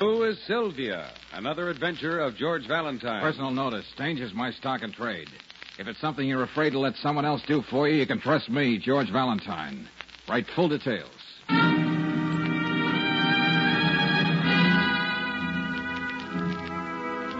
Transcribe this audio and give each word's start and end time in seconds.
Who 0.00 0.22
is 0.22 0.38
Sylvia? 0.46 1.10
Another 1.32 1.70
adventure 1.70 2.20
of 2.20 2.36
George 2.36 2.68
Valentine. 2.68 3.20
Personal 3.20 3.50
notice. 3.50 3.84
Danger's 3.96 4.32
my 4.32 4.52
stock 4.52 4.82
and 4.82 4.94
trade. 4.94 5.26
If 5.76 5.88
it's 5.88 6.00
something 6.00 6.28
you're 6.28 6.44
afraid 6.44 6.70
to 6.70 6.78
let 6.78 6.94
someone 7.02 7.24
else 7.24 7.42
do 7.48 7.62
for 7.62 7.88
you, 7.88 7.96
you 7.96 8.06
can 8.06 8.20
trust 8.20 8.48
me, 8.48 8.78
George 8.78 9.10
Valentine. 9.10 9.88
Write 10.28 10.46
full 10.54 10.68
details. 10.68 11.10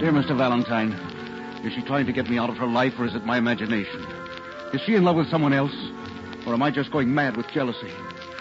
Dear 0.01 0.11
Mr. 0.11 0.37
Valentine, 0.37 0.91
is 1.65 1.73
she 1.75 1.83
trying 1.83 2.07
to 2.07 2.13
get 2.13 2.29
me 2.29 2.39
out 2.39 2.51
of 2.51 2.57
her 2.57 2.67
life, 2.67 2.95
or 2.99 3.07
is 3.07 3.15
it 3.15 3.25
my 3.25 3.39
imagination? 3.39 4.05
Is 4.75 4.81
she 4.85 4.97
in 4.97 5.05
love 5.05 5.15
with 5.15 5.31
someone 5.31 5.53
else, 5.53 5.75
or 6.45 6.55
am 6.55 6.63
I 6.65 6.73
just 6.73 6.91
going 6.91 7.15
mad 7.15 7.37
with 7.37 7.47
jealousy? 7.55 7.93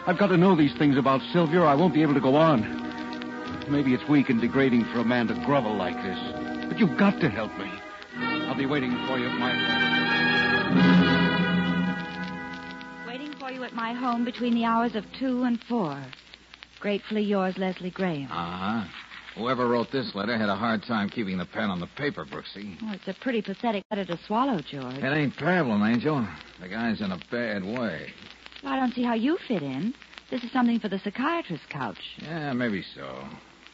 I've 0.07 0.17
got 0.17 0.27
to 0.27 0.37
know 0.37 0.55
these 0.55 0.75
things 0.79 0.97
about 0.97 1.21
Sylvia, 1.33 1.59
or 1.61 1.67
I 1.67 1.75
won't 1.75 1.93
be 1.93 2.01
able 2.01 2.15
to 2.15 2.19
go 2.19 2.33
on. 2.35 2.86
Maybe 3.69 3.93
it's 3.93 4.07
weak 4.09 4.29
and 4.29 4.39
degrading 4.39 4.85
for 4.93 4.99
a 4.99 5.03
man 5.05 5.27
to 5.27 5.33
grovel 5.45 5.75
like 5.75 5.95
this, 5.97 6.17
but 6.69 6.79
you've 6.79 6.97
got 6.97 7.19
to 7.19 7.29
help 7.29 7.51
me. 7.57 7.69
I'll 8.47 8.55
be 8.57 8.65
waiting 8.65 8.91
for 9.07 9.19
you 9.19 9.27
at 9.27 9.37
my 9.37 9.51
home. 9.51 9.97
Waiting 13.07 13.33
for 13.39 13.51
you 13.51 13.63
at 13.63 13.73
my 13.73 13.93
home 13.93 14.23
between 14.23 14.55
the 14.55 14.63
hours 14.63 14.95
of 14.95 15.03
two 15.19 15.43
and 15.43 15.59
four. 15.67 16.01
Gratefully 16.79 17.23
yours, 17.23 17.57
Leslie 17.57 17.91
Graham. 17.91 18.31
Uh 18.31 18.57
huh. 18.57 18.83
Whoever 19.35 19.67
wrote 19.67 19.91
this 19.91 20.15
letter 20.15 20.37
had 20.37 20.49
a 20.49 20.55
hard 20.55 20.83
time 20.83 21.09
keeping 21.09 21.37
the 21.37 21.45
pen 21.45 21.69
on 21.69 21.79
the 21.79 21.87
paper, 21.97 22.25
Brooksy. 22.25 22.77
Oh, 22.81 22.91
it's 22.93 23.07
a 23.07 23.13
pretty 23.21 23.41
pathetic 23.41 23.83
letter 23.91 24.05
to 24.05 24.17
swallow, 24.25 24.59
George. 24.61 24.95
It 24.95 25.03
ain't 25.03 25.35
problem, 25.35 25.83
Angel. 25.83 26.25
The 26.61 26.69
guy's 26.69 27.01
in 27.01 27.11
a 27.11 27.19
bad 27.29 27.63
way. 27.63 28.13
Well, 28.63 28.73
I 28.73 28.79
don't 28.79 28.93
see 28.95 29.03
how 29.03 29.13
you 29.13 29.37
fit 29.47 29.61
in. 29.61 29.93
This 30.31 30.43
is 30.43 30.51
something 30.51 30.79
for 30.79 30.89
the 30.89 30.97
psychiatrist's 30.99 31.65
couch. 31.69 31.99
Yeah, 32.21 32.53
maybe 32.53 32.83
so. 32.95 33.27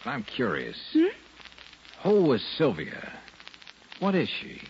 But 0.03 0.11
I'm 0.11 0.23
curious. 0.23 0.77
Hmm? 0.91 1.05
Who 2.03 2.23
was 2.23 2.41
Sylvia? 2.57 3.13
What 3.99 4.15
is 4.15 4.27
she? 4.27 4.61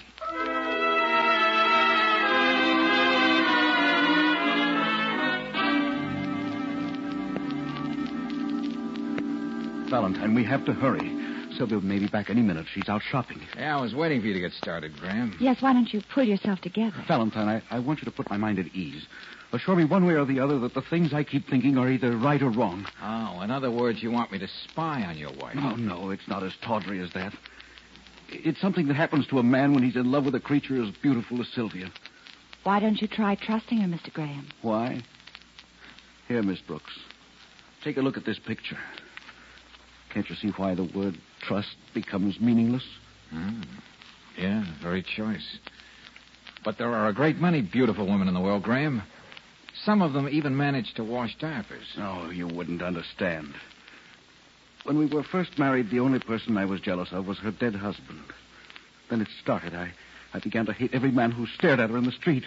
Valentine, 9.89 10.33
we 10.33 10.43
have 10.43 10.65
to 10.65 10.73
hurry. 10.73 11.22
Sylvia 11.63 11.79
may 11.79 11.97
be 11.97 12.07
back 12.07 12.29
any 12.29 12.41
minute. 12.41 12.65
She's 12.73 12.89
out 12.89 13.01
shopping. 13.01 13.39
Yeah, 13.55 13.77
I 13.77 13.81
was 13.81 13.95
waiting 13.95 14.19
for 14.19 14.27
you 14.27 14.33
to 14.33 14.39
get 14.41 14.51
started, 14.51 14.97
Graham. 14.97 15.37
Yes, 15.39 15.61
why 15.61 15.71
don't 15.71 15.93
you 15.93 16.01
pull 16.13 16.25
yourself 16.25 16.59
together? 16.59 16.93
Valentine, 17.07 17.47
I, 17.47 17.75
I 17.77 17.79
want 17.79 17.99
you 17.99 18.05
to 18.05 18.11
put 18.11 18.29
my 18.29 18.35
mind 18.35 18.59
at 18.59 18.65
ease. 18.75 19.07
Assure 19.53 19.77
me 19.77 19.85
one 19.85 20.05
way 20.05 20.15
or 20.15 20.25
the 20.25 20.41
other 20.41 20.59
that 20.59 20.73
the 20.73 20.81
things 20.81 21.13
I 21.13 21.23
keep 21.23 21.47
thinking 21.47 21.77
are 21.77 21.89
either 21.89 22.17
right 22.17 22.41
or 22.41 22.49
wrong. 22.49 22.85
Oh, 23.01 23.39
in 23.43 23.49
other 23.49 23.71
words, 23.71 24.03
you 24.03 24.11
want 24.11 24.29
me 24.29 24.39
to 24.39 24.47
spy 24.65 25.03
on 25.03 25.17
your 25.17 25.31
wife? 25.39 25.55
No, 25.55 25.77
no, 25.77 26.09
it's 26.09 26.27
not 26.27 26.43
as 26.43 26.51
tawdry 26.65 26.99
as 26.99 27.13
that. 27.13 27.31
It's 28.27 28.59
something 28.59 28.89
that 28.89 28.95
happens 28.95 29.25
to 29.27 29.39
a 29.39 29.43
man 29.43 29.73
when 29.73 29.83
he's 29.83 29.95
in 29.95 30.11
love 30.11 30.25
with 30.25 30.35
a 30.35 30.41
creature 30.41 30.83
as 30.83 30.91
beautiful 31.01 31.39
as 31.39 31.47
Sylvia. 31.55 31.89
Why 32.63 32.81
don't 32.81 33.01
you 33.01 33.07
try 33.07 33.35
trusting 33.35 33.77
her, 33.77 33.87
Mr. 33.87 34.11
Graham? 34.11 34.49
Why? 34.63 35.01
Here, 36.27 36.43
Miss 36.43 36.59
Brooks. 36.59 36.99
Take 37.85 37.95
a 37.95 38.01
look 38.01 38.17
at 38.17 38.25
this 38.25 38.39
picture. 38.39 38.79
Can't 40.13 40.29
you 40.29 40.35
see 40.35 40.49
why 40.57 40.75
the 40.75 40.83
word 40.83 41.17
trust 41.43 41.75
becomes 41.93 42.39
meaningless? 42.39 42.85
Mm. 43.33 43.65
Yeah, 44.37 44.65
very 44.81 45.03
choice. 45.03 45.59
But 46.63 46.77
there 46.77 46.93
are 46.93 47.09
a 47.09 47.13
great 47.13 47.37
many 47.37 47.61
beautiful 47.61 48.05
women 48.05 48.27
in 48.27 48.33
the 48.33 48.39
world, 48.39 48.63
Graham. 48.63 49.03
Some 49.85 50.01
of 50.01 50.13
them 50.13 50.29
even 50.29 50.55
manage 50.55 50.93
to 50.95 51.03
wash 51.03 51.35
diapers. 51.37 51.85
Oh, 51.97 52.29
you 52.29 52.47
wouldn't 52.47 52.81
understand. 52.81 53.53
When 54.83 54.97
we 54.97 55.05
were 55.05 55.23
first 55.23 55.57
married, 55.57 55.89
the 55.89 55.99
only 55.99 56.19
person 56.19 56.57
I 56.57 56.65
was 56.65 56.79
jealous 56.79 57.09
of 57.11 57.27
was 57.27 57.39
her 57.39 57.51
dead 57.51 57.75
husband. 57.75 58.21
Then 59.09 59.21
it 59.21 59.27
started. 59.41 59.73
I, 59.73 59.91
I 60.33 60.39
began 60.39 60.65
to 60.67 60.73
hate 60.73 60.93
every 60.93 61.11
man 61.11 61.31
who 61.31 61.47
stared 61.47 61.79
at 61.79 61.89
her 61.89 61.97
in 61.97 62.05
the 62.05 62.11
street. 62.11 62.43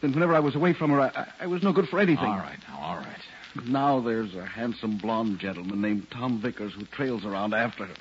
Then 0.00 0.12
whenever 0.12 0.34
I 0.34 0.40
was 0.40 0.54
away 0.54 0.72
from 0.72 0.90
her, 0.90 1.00
I, 1.00 1.08
I, 1.08 1.26
I 1.40 1.46
was 1.46 1.62
no 1.62 1.72
good 1.72 1.88
for 1.88 1.98
anything. 1.98 2.24
All 2.24 2.38
right, 2.38 2.58
now, 2.68 2.78
all 2.78 2.96
right. 2.96 3.66
Now 3.66 4.00
there's 4.00 4.34
a 4.34 4.44
handsome 4.44 4.98
blonde 4.98 5.38
gentleman 5.40 5.80
named 5.80 6.06
Tom 6.10 6.40
Vickers 6.40 6.74
who 6.74 6.84
trails 6.86 7.24
around 7.24 7.54
after 7.54 7.86
her. 7.86 7.94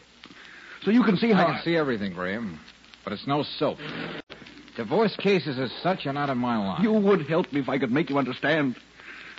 So 0.83 0.91
you 0.91 1.03
can 1.03 1.17
see 1.17 1.31
how. 1.31 1.47
I 1.47 1.53
can 1.53 1.61
see 1.63 1.75
everything, 1.75 2.13
Graham. 2.13 2.59
But 3.03 3.13
it's 3.13 3.27
no 3.27 3.43
soap. 3.57 3.77
Divorce 4.75 5.15
cases 5.17 5.57
as 5.57 5.71
such 5.81 6.05
are 6.05 6.13
not 6.13 6.29
in 6.29 6.37
my 6.37 6.57
line. 6.57 6.83
You 6.83 6.91
would 6.93 7.25
help 7.27 7.51
me 7.51 7.59
if 7.61 7.69
I 7.69 7.77
could 7.79 7.91
make 7.91 8.09
you 8.09 8.17
understand. 8.17 8.75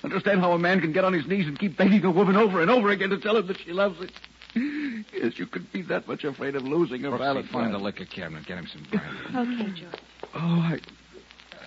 Understand 0.02 0.40
how 0.40 0.52
a 0.52 0.58
man 0.58 0.80
can 0.80 0.92
get 0.92 1.04
on 1.04 1.12
his 1.12 1.26
knees 1.26 1.46
and 1.46 1.58
keep 1.58 1.76
begging 1.76 2.04
a 2.04 2.10
woman 2.10 2.36
over 2.36 2.60
and 2.60 2.70
over 2.70 2.90
again 2.90 3.10
to 3.10 3.18
tell 3.18 3.36
him 3.36 3.46
that 3.48 3.58
she 3.64 3.72
loves 3.72 3.98
him. 3.98 5.04
Yes, 5.12 5.34
you 5.38 5.46
could 5.46 5.70
be 5.72 5.82
that 5.82 6.08
much 6.08 6.24
afraid 6.24 6.54
of 6.56 6.62
losing 6.62 7.02
her, 7.02 7.10
Brooksy, 7.10 7.18
Valentine. 7.18 7.52
find 7.52 7.74
the 7.74 7.78
liquor 7.78 8.04
cabinet. 8.06 8.46
Get 8.46 8.58
him 8.58 8.66
some 8.72 8.86
brandy. 8.90 9.62
Okay, 9.62 9.80
George. 9.80 9.94
Oh, 10.34 10.38
I, 10.38 10.78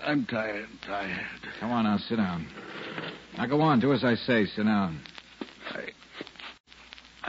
I'm 0.05 0.25
tired, 0.25 0.67
tired. 0.85 1.25
Come 1.59 1.71
on 1.71 1.83
now, 1.85 1.97
sit 1.97 2.15
down. 2.17 2.47
Now 3.37 3.45
go 3.45 3.61
on, 3.61 3.79
do 3.79 3.93
as 3.93 4.03
I 4.03 4.15
say. 4.15 4.45
Sit 4.47 4.63
down. 4.63 4.99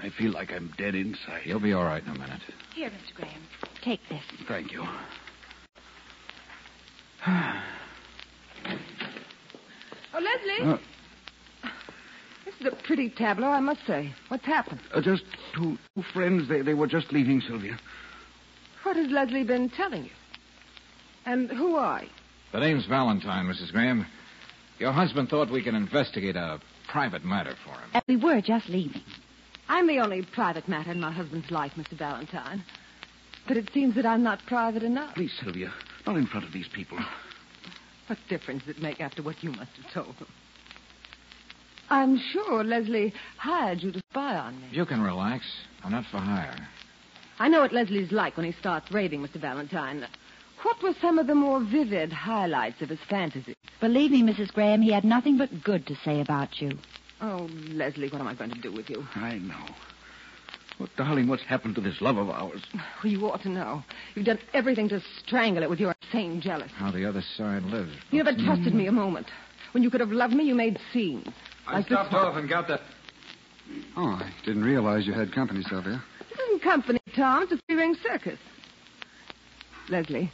I, 0.02 0.06
I 0.06 0.10
feel 0.10 0.32
like 0.32 0.52
I'm 0.52 0.72
dead 0.76 0.94
inside. 0.94 1.42
You'll 1.44 1.60
be 1.60 1.72
all 1.72 1.84
right 1.84 2.02
in 2.02 2.08
a 2.10 2.14
minute. 2.18 2.40
Here, 2.74 2.90
Mr. 2.90 3.14
Graham. 3.14 3.42
Take 3.82 4.00
this. 4.08 4.22
Thank 4.48 4.72
you. 4.72 4.84
Oh, 10.14 10.18
Leslie. 10.20 10.72
Uh, 10.74 10.76
This 12.44 12.54
is 12.60 12.66
a 12.66 12.76
pretty 12.86 13.08
tableau, 13.08 13.48
I 13.48 13.60
must 13.60 13.80
say. 13.86 14.12
What's 14.28 14.44
happened? 14.44 14.80
uh, 14.92 15.00
just 15.00 15.22
two, 15.56 15.78
two 15.96 16.02
friends. 16.12 16.50
They, 16.50 16.60
they 16.60 16.74
were 16.74 16.86
just 16.86 17.10
leaving, 17.12 17.40
Sylvia. 17.40 17.78
What 18.82 18.96
has 18.96 19.10
Leslie 19.10 19.42
been 19.44 19.70
telling 19.70 20.04
you? 20.04 20.10
And 21.24 21.50
who 21.50 21.76
are 21.76 22.02
you? 22.02 22.08
The 22.52 22.60
name's 22.60 22.84
Valentine, 22.84 23.46
Mrs. 23.46 23.72
Graham. 23.72 24.04
Your 24.78 24.92
husband 24.92 25.30
thought 25.30 25.50
we 25.50 25.62
could 25.62 25.74
investigate 25.74 26.36
a 26.36 26.60
private 26.90 27.24
matter 27.24 27.54
for 27.64 27.70
him. 27.72 27.88
And 27.94 28.02
we 28.06 28.16
were 28.16 28.42
just 28.42 28.68
leaving. 28.68 29.00
I'm 29.72 29.86
the 29.86 30.00
only 30.00 30.20
private 30.20 30.68
matter 30.68 30.90
in 30.90 31.00
my 31.00 31.10
husband's 31.10 31.50
life, 31.50 31.72
Mr. 31.78 31.96
Valentine. 31.96 32.62
But 33.48 33.56
it 33.56 33.70
seems 33.72 33.94
that 33.94 34.04
I'm 34.04 34.22
not 34.22 34.44
private 34.46 34.82
enough. 34.82 35.14
Please, 35.14 35.32
Sylvia, 35.42 35.72
not 36.06 36.18
in 36.18 36.26
front 36.26 36.44
of 36.44 36.52
these 36.52 36.68
people. 36.68 36.98
What 38.06 38.18
difference 38.28 38.64
does 38.64 38.76
it 38.76 38.82
make 38.82 39.00
after 39.00 39.22
what 39.22 39.42
you 39.42 39.50
must 39.50 39.70
have 39.82 39.90
told 39.94 40.18
them? 40.18 40.28
I'm 41.88 42.18
sure 42.18 42.62
Leslie 42.62 43.14
hired 43.38 43.82
you 43.82 43.92
to 43.92 44.02
spy 44.10 44.36
on 44.36 44.60
me. 44.60 44.68
You 44.72 44.84
can 44.84 45.00
relax. 45.00 45.46
I'm 45.82 45.92
not 45.92 46.04
for 46.10 46.18
hire. 46.18 46.68
I 47.38 47.48
know 47.48 47.62
what 47.62 47.72
Leslie's 47.72 48.12
like 48.12 48.36
when 48.36 48.44
he 48.44 48.52
starts 48.52 48.92
raving, 48.92 49.26
Mr. 49.26 49.40
Valentine. 49.40 50.06
What 50.64 50.82
were 50.82 50.94
some 51.00 51.18
of 51.18 51.26
the 51.26 51.34
more 51.34 51.64
vivid 51.64 52.12
highlights 52.12 52.82
of 52.82 52.90
his 52.90 53.00
fantasy? 53.08 53.54
Believe 53.80 54.10
me, 54.10 54.22
Mrs. 54.22 54.52
Graham, 54.52 54.82
he 54.82 54.92
had 54.92 55.04
nothing 55.04 55.38
but 55.38 55.64
good 55.64 55.86
to 55.86 55.96
say 56.04 56.20
about 56.20 56.60
you. 56.60 56.76
Oh, 57.22 57.48
Leslie, 57.70 58.08
what 58.08 58.20
am 58.20 58.26
I 58.26 58.34
going 58.34 58.50
to 58.50 58.60
do 58.60 58.72
with 58.72 58.90
you? 58.90 59.06
I 59.14 59.38
know. 59.38 59.64
Well, 60.80 60.88
darling, 60.96 61.28
what's 61.28 61.42
happened 61.44 61.76
to 61.76 61.80
this 61.80 62.00
love 62.00 62.16
of 62.16 62.28
ours? 62.28 62.62
Well, 62.74 63.12
you 63.12 63.24
ought 63.30 63.42
to 63.42 63.48
know. 63.48 63.84
You've 64.14 64.26
done 64.26 64.40
everything 64.52 64.88
to 64.88 65.00
strangle 65.24 65.62
it 65.62 65.70
with 65.70 65.78
your 65.78 65.94
insane 66.02 66.40
jealousy. 66.40 66.72
How 66.74 66.90
the 66.90 67.08
other 67.08 67.22
side 67.36 67.62
lives. 67.62 67.92
You 68.10 68.24
never 68.24 68.36
trusted 68.36 68.74
me 68.74 68.86
a 68.88 68.92
moment. 68.92 69.28
When 69.72 69.82
you 69.84 69.90
could 69.90 70.00
have 70.00 70.10
loved 70.10 70.34
me, 70.34 70.44
you 70.44 70.54
made 70.54 70.78
scenes. 70.92 71.28
I 71.66 71.76
Like 71.76 71.86
stopped 71.86 72.12
one. 72.12 72.24
off 72.24 72.36
and 72.36 72.48
got 72.48 72.66
the. 72.66 72.80
Oh, 73.96 74.06
I 74.20 74.32
didn't 74.44 74.64
realize 74.64 75.06
you 75.06 75.12
had 75.12 75.32
company, 75.32 75.62
Sylvia. 75.62 76.02
This 76.28 76.38
isn't 76.40 76.62
company, 76.62 76.98
Tom. 77.14 77.44
It's 77.44 77.52
a 77.52 77.58
three-ring 77.68 77.94
circus. 78.02 78.38
Leslie, 79.88 80.30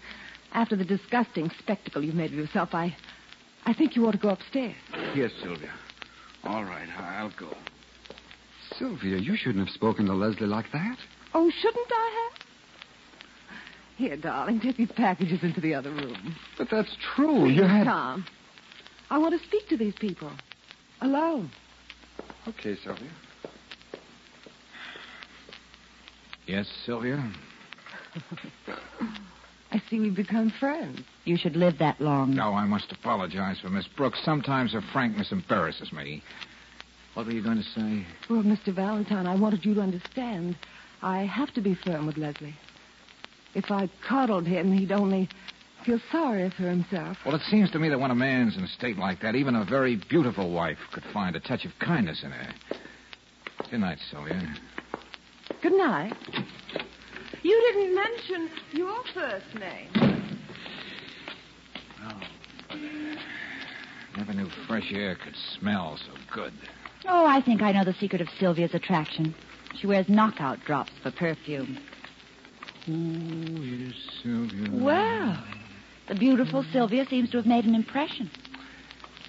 after 0.52 0.74
the 0.76 0.84
disgusting 0.84 1.50
spectacle 1.58 2.02
you've 2.02 2.14
made 2.14 2.32
of 2.32 2.38
yourself, 2.38 2.70
I, 2.74 2.96
I 3.66 3.74
think 3.74 3.94
you 3.96 4.06
ought 4.06 4.12
to 4.12 4.18
go 4.18 4.30
upstairs. 4.30 4.74
Yes, 5.14 5.30
Sylvia. 5.42 5.70
All 6.44 6.64
right, 6.64 6.88
I'll 6.98 7.32
go. 7.38 7.54
Sylvia, 8.78 9.18
you 9.18 9.36
shouldn't 9.36 9.66
have 9.66 9.74
spoken 9.74 10.06
to 10.06 10.14
Leslie 10.14 10.46
like 10.46 10.66
that. 10.72 10.96
Oh, 11.34 11.50
shouldn't 11.60 11.88
I 11.90 12.30
have? 12.30 12.46
Here, 13.96 14.16
darling, 14.16 14.60
take 14.60 14.76
these 14.76 14.92
packages 14.92 15.42
into 15.42 15.60
the 15.60 15.74
other 15.74 15.90
room. 15.90 16.36
But 16.56 16.68
that's 16.70 16.94
true. 17.16 17.46
Please, 17.46 17.56
you 17.56 17.64
had. 17.64 17.84
Tom. 17.84 18.24
I 19.10 19.18
want 19.18 19.40
to 19.40 19.46
speak 19.46 19.68
to 19.68 19.76
these 19.76 19.94
people. 19.98 20.30
Alone. 21.00 21.50
Okay, 22.46 22.76
Sylvia. 22.84 23.10
Yes, 26.46 26.66
Sylvia? 26.86 27.32
I 29.70 29.82
see 29.90 30.00
we've 30.00 30.14
become 30.14 30.50
friends. 30.58 31.00
You 31.24 31.36
should 31.36 31.56
live 31.56 31.78
that 31.78 32.00
long. 32.00 32.34
No, 32.34 32.54
I 32.54 32.64
must 32.64 32.90
apologize 32.90 33.58
for 33.60 33.68
Miss 33.68 33.86
Brooks. 33.96 34.18
Sometimes 34.24 34.72
her 34.72 34.82
frankness 34.92 35.30
embarrasses 35.30 35.92
me. 35.92 36.22
What 37.14 37.26
were 37.26 37.32
you 37.32 37.42
going 37.42 37.58
to 37.58 37.62
say? 37.62 38.06
Well, 38.30 38.42
Mr. 38.42 38.74
Valentine, 38.74 39.26
I 39.26 39.34
wanted 39.34 39.64
you 39.64 39.74
to 39.74 39.80
understand. 39.80 40.56
I 41.02 41.24
have 41.24 41.52
to 41.54 41.60
be 41.60 41.74
firm 41.74 42.06
with 42.06 42.16
Leslie. 42.16 42.54
If 43.54 43.70
I 43.70 43.90
coddled 44.06 44.46
him, 44.46 44.72
he'd 44.72 44.92
only 44.92 45.28
feel 45.84 46.00
sorry 46.10 46.50
for 46.56 46.64
himself. 46.64 47.18
Well, 47.24 47.34
it 47.34 47.42
seems 47.50 47.70
to 47.72 47.78
me 47.78 47.88
that 47.88 47.98
when 47.98 48.10
a 48.10 48.14
man's 48.14 48.56
in 48.56 48.64
a 48.64 48.68
state 48.68 48.98
like 48.98 49.20
that, 49.20 49.34
even 49.34 49.54
a 49.54 49.64
very 49.64 49.96
beautiful 50.08 50.50
wife 50.52 50.78
could 50.92 51.04
find 51.12 51.36
a 51.36 51.40
touch 51.40 51.64
of 51.64 51.72
kindness 51.78 52.22
in 52.22 52.30
her. 52.30 52.54
Good 53.70 53.80
night, 53.80 53.98
Sylvia. 54.10 54.54
Good 55.62 55.72
night. 55.72 56.14
You 57.42 57.72
didn't 57.72 57.94
mention 57.94 58.50
your 58.72 59.02
first 59.14 59.54
name. 59.54 59.88
Oh, 62.02 62.20
uh, 62.70 62.76
never 64.16 64.32
knew 64.32 64.48
fresh 64.66 64.90
air 64.92 65.16
could 65.16 65.34
smell 65.58 65.98
so 65.98 66.12
good. 66.34 66.52
Oh, 67.06 67.26
I 67.26 67.40
think 67.40 67.62
I 67.62 67.72
know 67.72 67.84
the 67.84 67.94
secret 67.94 68.20
of 68.20 68.28
Sylvia's 68.38 68.74
attraction. 68.74 69.34
She 69.80 69.86
wears 69.86 70.08
knockout 70.08 70.58
drops 70.64 70.92
for 71.02 71.10
perfume. 71.12 71.78
Ooh, 72.88 73.62
yes, 73.62 73.94
Sylvia. 74.22 74.70
Well, 74.72 75.44
the 76.08 76.14
beautiful 76.14 76.64
Sylvia 76.72 77.06
seems 77.06 77.30
to 77.30 77.36
have 77.36 77.46
made 77.46 77.64
an 77.64 77.74
impression. 77.74 78.30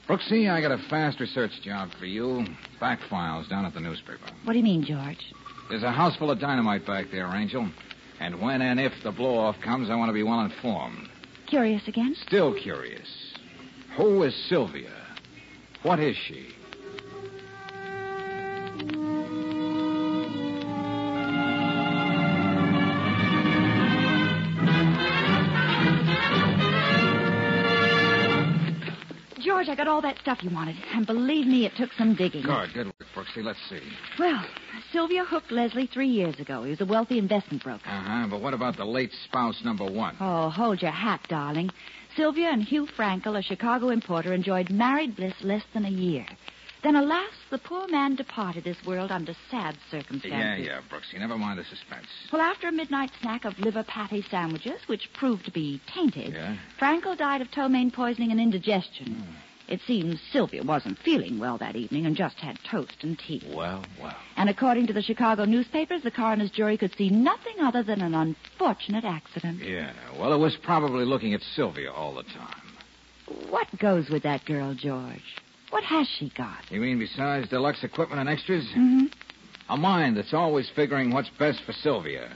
Brooksy, 0.08 0.50
I 0.50 0.60
got 0.62 0.72
a 0.72 0.80
fast 0.90 1.20
research 1.20 1.52
job 1.62 1.90
for 2.00 2.06
you. 2.06 2.46
Back 2.80 3.00
files 3.10 3.48
down 3.48 3.66
at 3.66 3.74
the 3.76 3.80
newspaper. 3.80 4.26
What 4.44 4.54
do 4.54 4.58
you 4.58 4.64
mean, 4.64 4.84
George? 4.84 5.34
There's 5.70 5.84
a 5.84 5.92
house 5.92 6.16
full 6.16 6.32
of 6.32 6.40
dynamite 6.40 6.88
back 6.88 7.12
there, 7.12 7.28
Angel. 7.36 7.70
And 8.20 8.42
when 8.42 8.62
and 8.62 8.80
if 8.80 8.94
the 9.04 9.12
blow-off 9.12 9.56
comes, 9.62 9.90
I 9.90 9.96
want 9.96 10.10
to 10.10 10.14
be 10.14 10.24
well 10.24 10.42
informed. 10.42 11.10
Curious 11.48 11.88
again? 11.88 12.16
Still 12.28 12.54
curious. 12.54 13.08
Who 13.98 14.24
is 14.24 14.36
Sylvia? 14.50 14.92
What 15.84 16.00
is 16.00 16.16
she? 16.16 16.48
Got 29.80 29.88
all 29.88 30.02
that 30.02 30.20
stuff 30.20 30.40
you 30.44 30.50
wanted. 30.50 30.76
And 30.94 31.08
believe 31.08 31.48
me, 31.48 31.66
it 31.66 31.72
took 31.78 31.90
some 31.98 32.14
digging. 32.14 32.44
Good, 32.44 32.74
good 32.74 32.88
work, 32.88 33.08
Brooksy. 33.16 33.42
Let's 33.42 33.60
see. 33.70 33.80
Well, 34.20 34.46
Sylvia 34.92 35.24
hooked 35.24 35.54
Leslie 35.54 35.88
three 35.88 36.10
years 36.10 36.38
ago. 36.38 36.64
He 36.64 36.72
was 36.72 36.82
a 36.82 36.86
wealthy 36.86 37.18
investment 37.18 37.64
broker. 37.64 37.88
Uh-huh, 37.88 38.28
but 38.30 38.42
what 38.42 38.54
about 38.54 38.76
the 38.76 38.84
late 38.84 39.12
spouse 39.24 39.62
number 39.64 39.90
one? 39.90 40.18
Oh, 40.20 40.50
hold 40.50 40.82
your 40.82 40.92
hat, 40.92 41.22
darling. 41.30 41.70
Sylvia 42.18 42.50
and 42.50 42.62
Hugh 42.62 42.88
Frankel, 42.98 43.40
a 43.40 43.42
Chicago 43.42 43.88
importer, 43.88 44.34
enjoyed 44.34 44.70
married 44.70 45.16
bliss 45.16 45.36
less 45.44 45.64
than 45.74 45.86
a 45.86 45.90
year. 45.90 46.26
Then, 46.84 46.98
alas, 46.98 47.32
the 47.50 47.58
poor 47.58 47.88
man 47.88 48.16
departed 48.16 48.66
this 48.66 48.78
world 48.86 49.12
under 49.12 49.34
sad 49.50 49.78
circumstances. 49.90 50.32
Yeah, 50.32 50.56
yeah, 50.58 50.80
Brooksy. 50.92 51.20
Never 51.20 51.38
mind 51.38 51.58
the 51.58 51.64
suspense. 51.64 52.08
Well, 52.34 52.42
after 52.42 52.68
a 52.68 52.72
midnight 52.74 53.12
snack 53.22 53.46
of 53.46 53.58
liver 53.60 53.84
patty 53.84 54.26
sandwiches, 54.30 54.82
which 54.88 55.10
proved 55.14 55.46
to 55.46 55.52
be 55.52 55.82
tainted, 55.94 56.34
Yeah? 56.34 56.58
Frankel 56.82 57.18
died 57.18 57.42
of 57.42 57.50
ptomaine 57.52 57.92
poisoning 57.92 58.32
and 58.32 58.42
indigestion. 58.42 59.26
It 59.70 59.82
seems 59.86 60.20
Sylvia 60.34 60.64
wasn't 60.64 60.98
feeling 60.98 61.38
well 61.38 61.60
that 61.60 61.76
evening 61.76 62.08
and 62.08 62.16
just 62.16 62.38
had 62.38 62.58
toast 62.72 62.96
and 63.04 63.20
tea. 63.20 63.44
Well, 63.56 63.86
well. 64.02 64.16
And 64.36 64.50
according 64.50 64.88
to 64.88 64.94
the 64.94 65.04
Chicago 65.04 65.46
newspapers, 65.46 66.02
the 66.02 66.10
coroner's 66.10 66.50
jury 66.50 66.76
could 66.76 66.96
see 66.98 67.12
nothing 67.12 67.60
other 67.62 67.84
than 67.84 68.02
an 68.02 68.16
unfortunate 68.16 69.06
accident. 69.06 69.62
Yeah, 69.64 69.94
well, 70.20 70.34
it 70.34 70.40
was 70.40 70.58
probably 70.64 71.06
looking 71.06 71.36
at 71.36 71.42
Sylvia 71.56 71.92
all 71.92 72.16
the 72.16 72.24
time. 72.24 72.64
What 73.52 73.68
goes 73.78 74.10
with 74.10 74.24
that 74.24 74.44
girl, 74.46 74.74
George? 74.74 75.36
What 75.70 75.84
has 75.84 76.08
she 76.18 76.32
got? 76.36 76.72
You 76.72 76.82
mean 76.82 76.98
besides 76.98 77.48
deluxe 77.50 77.84
equipment 77.84 78.20
and 78.22 78.28
extras? 78.28 78.66
Mm-hmm. 78.76 79.06
A 79.70 79.78
mind 79.78 80.18
that's 80.18 80.34
always 80.34 80.68
figuring 80.76 81.12
what's 81.12 81.30
best 81.38 81.62
for 81.64 81.74
Sylvia. 81.74 82.32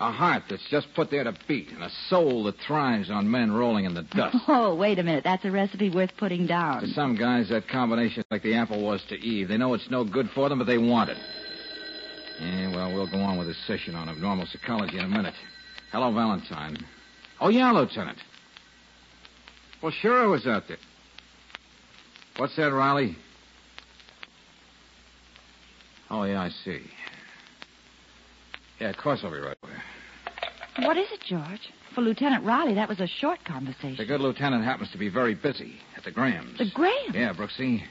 A 0.00 0.10
heart 0.10 0.44
that's 0.48 0.66
just 0.70 0.86
put 0.94 1.10
there 1.10 1.24
to 1.24 1.34
beat, 1.46 1.68
and 1.72 1.82
a 1.82 1.90
soul 2.08 2.44
that 2.44 2.54
thrives 2.66 3.10
on 3.10 3.30
men 3.30 3.52
rolling 3.52 3.84
in 3.84 3.92
the 3.92 4.02
dust. 4.02 4.34
Oh, 4.48 4.74
wait 4.74 4.98
a 4.98 5.02
minute. 5.02 5.24
That's 5.24 5.44
a 5.44 5.50
recipe 5.50 5.90
worth 5.90 6.16
putting 6.16 6.46
down. 6.46 6.80
To 6.80 6.88
some 6.88 7.16
guys, 7.16 7.50
that 7.50 7.68
combination's 7.68 8.24
like 8.30 8.42
the 8.42 8.54
apple 8.54 8.82
was 8.82 9.02
to 9.10 9.16
Eve. 9.16 9.48
They 9.48 9.58
know 9.58 9.74
it's 9.74 9.90
no 9.90 10.04
good 10.04 10.30
for 10.34 10.48
them, 10.48 10.58
but 10.58 10.66
they 10.66 10.78
want 10.78 11.10
it. 11.10 11.18
Yeah, 12.40 12.74
well, 12.74 12.94
we'll 12.94 13.10
go 13.10 13.18
on 13.18 13.36
with 13.36 13.46
this 13.48 13.58
session 13.66 13.94
on 13.94 14.08
abnormal 14.08 14.46
psychology 14.46 14.96
in 14.98 15.04
a 15.04 15.08
minute. 15.08 15.34
Hello, 15.92 16.10
Valentine. 16.10 16.78
Oh, 17.38 17.50
yeah, 17.50 17.70
Lieutenant. 17.70 18.18
Well, 19.82 19.92
sure 19.92 20.22
I 20.22 20.26
was 20.26 20.46
out 20.46 20.64
there. 20.66 20.78
What's 22.38 22.56
that, 22.56 22.72
Riley? 22.72 23.16
Oh, 26.08 26.22
yeah, 26.24 26.40
I 26.40 26.48
see. 26.48 26.80
Yeah, 28.80 28.88
of 28.88 28.96
course 28.96 29.20
I'll 29.22 29.30
be 29.30 29.38
right 29.38 29.58
there. 29.62 29.79
What 30.78 30.96
is 30.96 31.08
it, 31.12 31.20
George? 31.26 31.60
For 31.94 32.00
Lieutenant 32.00 32.44
Riley, 32.44 32.74
that 32.74 32.88
was 32.88 33.00
a 33.00 33.06
short 33.06 33.44
conversation. 33.44 33.96
The 33.96 34.04
good 34.04 34.20
lieutenant 34.20 34.64
happens 34.64 34.90
to 34.92 34.98
be 34.98 35.08
very 35.08 35.34
busy 35.34 35.74
at 35.96 36.04
the 36.04 36.10
Grahams. 36.10 36.58
The 36.58 36.70
Grahams? 36.72 37.14
Yeah, 37.14 37.32
Brooksy. 37.32 37.82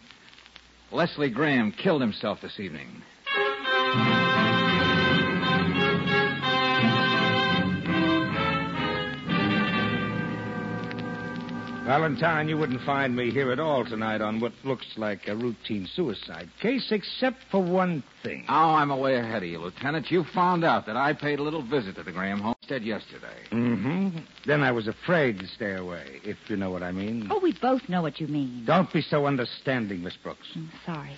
Leslie 0.91 1.29
Graham 1.29 1.71
killed 1.71 2.01
himself 2.01 2.39
this 2.41 2.59
evening. 2.59 3.03
Valentine, 11.89 12.47
you 12.47 12.55
wouldn't 12.55 12.85
find 12.85 13.15
me 13.15 13.31
here 13.31 13.51
at 13.51 13.59
all 13.59 13.83
tonight 13.83 14.21
on 14.21 14.39
what 14.39 14.51
looks 14.63 14.85
like 14.95 15.27
a 15.27 15.35
routine 15.35 15.89
suicide 15.95 16.47
case, 16.61 16.91
except 16.91 17.37
for 17.49 17.63
one 17.63 18.03
thing. 18.21 18.45
Oh, 18.47 18.75
I'm 18.75 18.91
away 18.91 19.15
ahead 19.15 19.41
of 19.41 19.49
you, 19.49 19.57
Lieutenant. 19.57 20.11
You 20.11 20.23
found 20.35 20.63
out 20.63 20.85
that 20.85 20.95
I 20.95 21.13
paid 21.13 21.39
a 21.39 21.41
little 21.41 21.63
visit 21.63 21.95
to 21.95 22.03
the 22.03 22.11
Graham 22.11 22.41
homestead 22.41 22.83
yesterday. 22.83 23.33
Mm-hmm. 23.51 24.19
Then 24.45 24.61
I 24.61 24.71
was 24.71 24.87
afraid 24.87 25.39
to 25.39 25.47
stay 25.47 25.77
away, 25.77 26.21
if 26.23 26.37
you 26.47 26.57
know 26.57 26.69
what 26.69 26.83
I 26.83 26.91
mean. 26.91 27.27
Oh, 27.31 27.39
we 27.39 27.57
both 27.59 27.81
know 27.89 28.03
what 28.03 28.19
you 28.19 28.27
mean. 28.27 28.65
Don't 28.67 28.93
be 28.93 29.01
so 29.01 29.25
understanding, 29.25 30.03
Miss 30.03 30.15
Brooks. 30.15 30.45
I'm 30.53 30.71
sorry. 30.85 31.15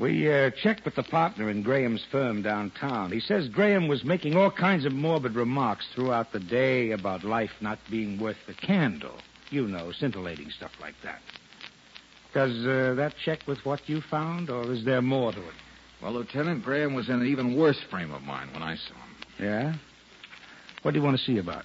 We 0.00 0.32
uh, 0.32 0.52
checked 0.62 0.86
with 0.86 0.94
the 0.94 1.02
partner 1.02 1.50
in 1.50 1.62
Graham's 1.62 2.06
firm 2.10 2.40
downtown. 2.40 3.12
He 3.12 3.20
says 3.20 3.46
Graham 3.48 3.88
was 3.88 4.04
making 4.04 4.38
all 4.38 4.50
kinds 4.50 4.86
of 4.86 4.94
morbid 4.94 5.34
remarks 5.34 5.86
throughout 5.94 6.32
the 6.32 6.40
day 6.40 6.92
about 6.92 7.24
life 7.24 7.50
not 7.60 7.78
being 7.90 8.18
worth 8.18 8.38
the 8.46 8.54
candle. 8.54 9.18
You 9.52 9.68
know, 9.68 9.92
scintillating 9.92 10.50
stuff 10.50 10.70
like 10.80 10.94
that. 11.04 11.20
Does 12.32 12.52
uh, 12.66 12.94
that 12.96 13.12
check 13.22 13.40
with 13.46 13.58
what 13.64 13.86
you 13.86 14.00
found, 14.10 14.48
or 14.48 14.72
is 14.72 14.82
there 14.86 15.02
more 15.02 15.30
to 15.30 15.38
it? 15.38 15.54
Well, 16.02 16.14
Lieutenant, 16.14 16.64
Graham 16.64 16.94
was 16.94 17.10
in 17.10 17.16
an 17.16 17.26
even 17.26 17.54
worse 17.56 17.78
frame 17.90 18.12
of 18.12 18.22
mind 18.22 18.52
when 18.54 18.62
I 18.62 18.76
saw 18.76 18.94
him. 18.94 19.14
Yeah? 19.38 19.74
What 20.80 20.92
do 20.92 21.00
you 21.00 21.04
want 21.04 21.18
to 21.18 21.22
see 21.22 21.36
about? 21.36 21.64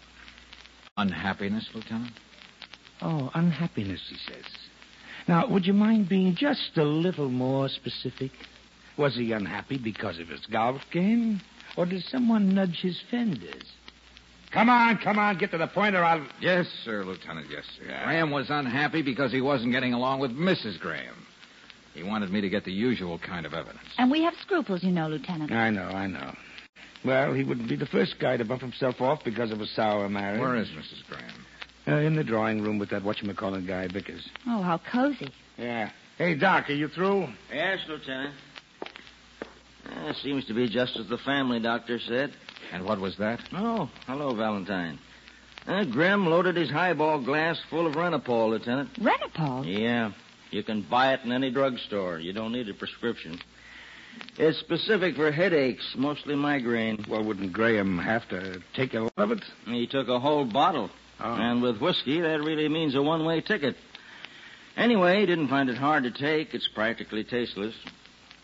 Unhappiness, 0.97 1.69
Lieutenant? 1.73 2.11
Oh, 3.01 3.31
unhappiness, 3.33 4.01
he 4.09 4.17
says. 4.31 4.45
Now, 5.29 5.47
would 5.47 5.65
you 5.65 5.73
mind 5.73 6.09
being 6.09 6.35
just 6.35 6.77
a 6.77 6.83
little 6.83 7.29
more 7.29 7.69
specific? 7.69 8.31
Was 8.97 9.15
he 9.15 9.31
unhappy 9.31 9.77
because 9.77 10.19
of 10.19 10.27
his 10.27 10.45
golf 10.47 10.81
game? 10.91 11.39
Or 11.77 11.85
did 11.85 12.03
someone 12.03 12.53
nudge 12.53 12.79
his 12.81 12.99
fenders? 13.09 13.71
Come 14.51 14.69
on, 14.69 14.97
come 14.97 15.19
on, 15.19 15.37
get 15.37 15.51
to 15.51 15.57
the 15.57 15.67
point 15.67 15.95
or 15.95 16.03
I'll. 16.03 16.25
Yes, 16.39 16.67
sir, 16.85 17.03
Lieutenant, 17.03 17.47
yes, 17.49 17.63
sir. 17.77 17.85
Graham 17.85 18.31
was 18.31 18.49
unhappy 18.49 19.01
because 19.01 19.31
he 19.31 19.41
wasn't 19.41 19.73
getting 19.73 19.93
along 19.93 20.19
with 20.19 20.31
Mrs. 20.31 20.79
Graham. 20.79 21.25
He 21.93 22.03
wanted 22.03 22.31
me 22.31 22.41
to 22.41 22.49
get 22.49 22.63
the 22.63 22.71
usual 22.71 23.19
kind 23.19 23.45
of 23.45 23.53
evidence. 23.53 23.87
And 23.97 24.09
we 24.11 24.23
have 24.23 24.35
scruples, 24.41 24.83
you 24.83 24.91
know, 24.91 25.07
Lieutenant. 25.09 25.51
I 25.51 25.69
know, 25.69 25.87
I 25.89 26.07
know. 26.07 26.33
Well, 27.03 27.33
he 27.33 27.43
wouldn't 27.43 27.67
be 27.69 27.75
the 27.75 27.85
first 27.87 28.19
guy 28.19 28.37
to 28.37 28.45
bump 28.45 28.61
himself 28.61 29.01
off 29.01 29.23
because 29.23 29.51
of 29.51 29.61
a 29.61 29.65
sour 29.67 30.07
marriage. 30.07 30.39
Where 30.39 30.55
is 30.55 30.67
Mrs. 30.69 31.05
Graham? 31.09 31.45
Uh, 31.87 32.05
in 32.05 32.15
the 32.15 32.23
drawing 32.23 32.61
room 32.61 32.77
with 32.79 32.89
that 32.89 33.01
whatchamacallit 33.01 33.65
guy, 33.67 33.87
Vickers. 33.87 34.27
Oh, 34.45 34.61
how 34.61 34.79
cozy. 34.91 35.31
Yeah. 35.57 35.89
Hey, 36.17 36.35
Doc, 36.35 36.69
are 36.69 36.73
you 36.73 36.87
through? 36.87 37.27
Yes, 37.51 37.79
Lieutenant. 37.87 38.33
Uh, 39.89 40.13
seems 40.21 40.45
to 40.45 40.53
be 40.53 40.67
just 40.67 40.97
as 40.97 41.07
the 41.07 41.17
family 41.19 41.59
doctor 41.59 41.99
said. 41.99 42.33
And 42.71 42.85
what 42.85 42.99
was 42.99 43.17
that? 43.17 43.39
Oh, 43.53 43.89
hello, 44.05 44.35
Valentine. 44.35 44.99
Uh, 45.67 45.83
Graham 45.83 46.25
loaded 46.27 46.55
his 46.55 46.69
highball 46.69 47.21
glass 47.21 47.59
full 47.69 47.87
of 47.87 47.93
Renapol, 47.93 48.49
Lieutenant. 48.49 48.93
Renapol? 48.95 49.65
Yeah. 49.65 50.11
You 50.49 50.63
can 50.63 50.81
buy 50.81 51.13
it 51.13 51.21
in 51.25 51.31
any 51.31 51.51
drugstore. 51.51 52.19
You 52.19 52.31
don't 52.31 52.53
need 52.53 52.69
a 52.69 52.73
prescription. 52.73 53.39
It's 54.37 54.57
specific 54.59 55.15
for 55.15 55.31
headaches, 55.31 55.93
mostly 55.97 56.35
migraine. 56.35 57.05
Well, 57.09 57.23
wouldn't 57.23 57.53
Graham 57.53 57.97
have 57.99 58.27
to 58.29 58.61
take 58.75 58.93
a 58.93 59.01
lot 59.01 59.11
of 59.17 59.31
it? 59.31 59.43
He 59.65 59.87
took 59.87 60.07
a 60.07 60.19
whole 60.19 60.45
bottle. 60.45 60.89
Oh. 61.19 61.33
And 61.33 61.61
with 61.61 61.79
whiskey, 61.79 62.21
that 62.21 62.41
really 62.41 62.69
means 62.69 62.95
a 62.95 63.01
one 63.01 63.25
way 63.25 63.41
ticket. 63.41 63.75
Anyway, 64.75 65.19
he 65.19 65.25
didn't 65.25 65.47
find 65.49 65.69
it 65.69 65.77
hard 65.77 66.03
to 66.03 66.11
take. 66.11 66.53
It's 66.53 66.67
practically 66.67 67.23
tasteless. 67.23 67.73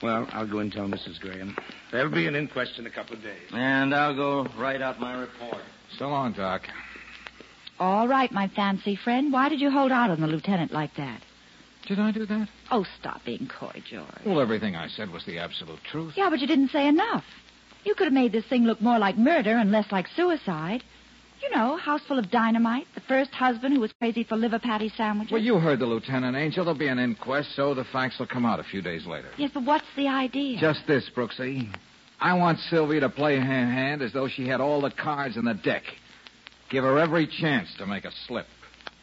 Well, 0.01 0.27
I'll 0.31 0.47
go 0.47 0.59
and 0.59 0.71
tell 0.71 0.87
Mrs. 0.87 1.19
Graham. 1.19 1.55
There'll 1.93 2.11
be 2.11 2.25
an 2.25 2.35
inquest 2.35 2.79
in 2.79 2.87
a 2.87 2.89
couple 2.89 3.15
of 3.15 3.21
days. 3.21 3.51
And 3.51 3.93
I'll 3.93 4.15
go 4.15 4.47
write 4.57 4.81
out 4.81 4.99
my 4.99 5.13
report. 5.13 5.61
So 5.99 6.09
long, 6.09 6.33
Doc. 6.33 6.63
All 7.79 8.07
right, 8.07 8.31
my 8.31 8.47
fancy 8.47 8.95
friend. 8.95 9.31
Why 9.31 9.47
did 9.47 9.61
you 9.61 9.69
hold 9.69 9.91
out 9.91 10.09
on 10.09 10.19
the 10.19 10.25
lieutenant 10.25 10.71
like 10.73 10.95
that? 10.97 11.21
Did 11.87 11.99
I 11.99 12.11
do 12.11 12.25
that? 12.25 12.49
Oh, 12.71 12.83
stop 12.99 13.23
being 13.23 13.47
coy, 13.47 13.83
George. 13.87 14.07
Well, 14.25 14.41
everything 14.41 14.75
I 14.75 14.87
said 14.87 15.11
was 15.11 15.23
the 15.25 15.37
absolute 15.37 15.83
truth. 15.83 16.13
Yeah, 16.17 16.31
but 16.31 16.39
you 16.39 16.47
didn't 16.47 16.71
say 16.71 16.87
enough. 16.87 17.25
You 17.83 17.93
could 17.93 18.05
have 18.05 18.13
made 18.13 18.31
this 18.31 18.45
thing 18.45 18.63
look 18.63 18.81
more 18.81 18.97
like 18.97 19.15
murder 19.15 19.55
and 19.55 19.71
less 19.71 19.91
like 19.91 20.07
suicide. 20.15 20.83
You 21.43 21.49
know, 21.49 21.75
house 21.75 22.01
full 22.07 22.17
of 22.17 22.31
dynamite, 22.31 22.87
the 22.95 23.01
first 23.01 23.31
husband 23.31 23.73
who 23.75 23.81
was 23.81 23.91
crazy 23.99 24.23
for 24.23 24.37
liver 24.37 24.59
patty 24.59 24.89
sandwiches. 24.95 25.31
Well, 25.33 25.41
you 25.41 25.59
heard 25.59 25.79
the 25.79 25.85
lieutenant, 25.85 26.37
Angel. 26.37 26.63
There'll 26.63 26.79
be 26.79 26.87
an 26.87 26.99
inquest, 26.99 27.53
so 27.55 27.73
the 27.73 27.83
facts 27.83 28.17
will 28.17 28.27
come 28.27 28.45
out 28.45 28.61
a 28.61 28.63
few 28.63 28.81
days 28.81 29.05
later. 29.05 29.29
Yes, 29.37 29.51
but 29.53 29.65
what's 29.65 29.85
the 29.97 30.07
idea? 30.07 30.57
Just 30.59 30.87
this, 30.87 31.09
Brooksy. 31.13 31.69
I 32.21 32.33
want 32.35 32.59
Sylvia 32.69 33.01
to 33.01 33.09
play 33.09 33.35
her 33.35 33.43
hand 33.43 34.01
as 34.01 34.13
though 34.13 34.29
she 34.29 34.47
had 34.47 34.61
all 34.61 34.79
the 34.79 34.91
cards 34.91 35.35
in 35.35 35.43
the 35.43 35.53
deck. 35.53 35.83
Give 36.69 36.85
her 36.85 36.97
every 36.97 37.27
chance 37.27 37.67
to 37.77 37.85
make 37.85 38.05
a 38.05 38.11
slip. 38.25 38.47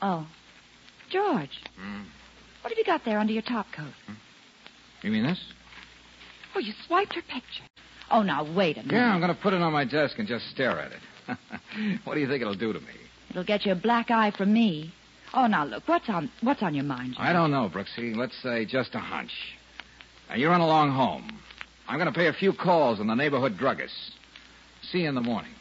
Oh. 0.01 0.27
George. 1.11 1.61
Hmm? 1.79 2.05
What 2.63 2.71
have 2.71 2.79
you 2.79 2.85
got 2.85 3.05
there 3.05 3.19
under 3.19 3.35
your 3.35 3.43
top 3.43 3.67
coat? 3.77 3.93
You 5.03 5.11
mean 5.11 5.25
this? 5.25 5.41
Oh, 6.55 6.61
you 6.61 6.73
swiped 6.87 7.15
her 7.15 7.23
picture. 7.23 7.65
Oh, 8.11 8.23
now, 8.23 8.43
wait 8.57 8.77
a 8.79 8.81
minute. 8.81 8.95
Yeah, 8.95 9.13
I'm 9.13 9.21
going 9.21 9.35
to 9.35 9.41
put 9.41 9.53
it 9.53 9.61
on 9.61 9.73
my 9.73 9.85
desk 9.85 10.19
and 10.19 10.27
just 10.27 10.49
stare 10.51 10.81
at 10.81 10.93
it. 10.93 10.99
what 12.05 12.15
do 12.15 12.21
you 12.21 12.29
think 12.29 12.43
it'll 12.43 12.55
do 12.55 12.73
to 12.73 12.81
me? 12.81 12.95
It'll 13.31 13.45
get 13.45 13.65
you 13.65 13.73
a 13.73 13.77
black 13.77 14.11
eye 14.11 14.33
from 14.37 14.53
me. 14.53 14.93
Oh, 15.33 15.47
now, 15.47 15.65
look, 15.65 15.87
what's 15.87 16.09
on 16.09 16.31
what's 16.43 16.63
on 16.63 16.75
your 16.75 16.85
mind? 16.85 17.15
George? 17.15 17.27
I 17.27 17.33
don't 17.33 17.51
know, 17.51 17.71
Brooksy. 17.73 18.17
Let's 18.17 18.37
say 18.43 18.65
just 18.65 18.95
a 18.95 18.99
hunch. 18.99 19.33
Now, 20.29 20.37
you 20.37 20.49
run 20.49 20.61
along 20.61 20.93
home. 20.93 21.41
I'm 21.89 21.99
going 21.99 22.13
to 22.13 22.17
pay 22.17 22.29
a 22.29 22.33
few 22.33 22.53
calls 22.53 23.01
on 23.01 23.07
the 23.07 23.15
neighborhood 23.15 23.57
druggists. 23.59 24.11
See 24.91 25.01
you 25.01 25.09
in 25.09 25.15
the 25.15 25.21
morning. 25.21 25.53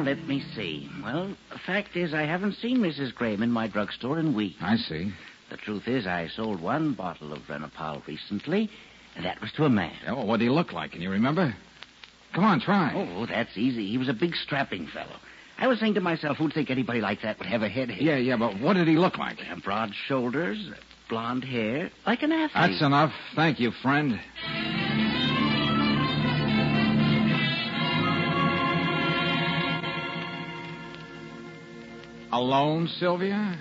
Now, 0.00 0.06
let 0.06 0.26
me 0.26 0.42
see. 0.56 0.88
Well, 1.04 1.36
the 1.52 1.58
fact 1.58 1.94
is, 1.94 2.14
I 2.14 2.22
haven't 2.22 2.54
seen 2.54 2.78
Mrs. 2.78 3.14
Graham 3.14 3.42
in 3.42 3.50
my 3.50 3.68
drugstore 3.68 4.18
in 4.18 4.34
weeks. 4.34 4.56
I 4.62 4.76
see. 4.76 5.12
The 5.50 5.58
truth 5.58 5.86
is, 5.86 6.06
I 6.06 6.28
sold 6.28 6.62
one 6.62 6.94
bottle 6.94 7.34
of 7.34 7.40
Renapol 7.40 8.06
recently, 8.06 8.70
and 9.14 9.26
that 9.26 9.42
was 9.42 9.52
to 9.56 9.64
a 9.66 9.68
man. 9.68 9.92
Yeah, 10.02 10.14
well, 10.14 10.26
what 10.26 10.38
did 10.38 10.44
he 10.44 10.50
look 10.50 10.72
like? 10.72 10.92
Can 10.92 11.02
you 11.02 11.10
remember? 11.10 11.54
Come 12.32 12.44
on, 12.44 12.60
try. 12.60 12.92
Oh, 12.94 13.26
that's 13.26 13.58
easy. 13.58 13.88
He 13.90 13.98
was 13.98 14.08
a 14.08 14.14
big, 14.14 14.34
strapping 14.36 14.86
fellow. 14.86 15.16
I 15.58 15.66
was 15.66 15.78
saying 15.78 15.94
to 15.94 16.00
myself, 16.00 16.38
who'd 16.38 16.54
think 16.54 16.70
anybody 16.70 17.02
like 17.02 17.20
that 17.20 17.38
would 17.38 17.48
have 17.48 17.62
a 17.62 17.68
headache? 17.68 18.00
Yeah, 18.00 18.16
yeah, 18.16 18.38
but 18.38 18.58
what 18.58 18.74
did 18.74 18.88
he 18.88 18.96
look 18.96 19.18
like? 19.18 19.36
Uh, 19.52 19.56
broad 19.62 19.92
shoulders, 20.06 20.70
blonde 21.10 21.44
hair, 21.44 21.90
like 22.06 22.22
an 22.22 22.32
athlete. 22.32 22.52
That's 22.54 22.82
enough. 22.82 23.12
Thank 23.36 23.60
you, 23.60 23.70
friend. 23.82 24.18
Alone, 32.40 32.88
Sylvia? 32.98 33.54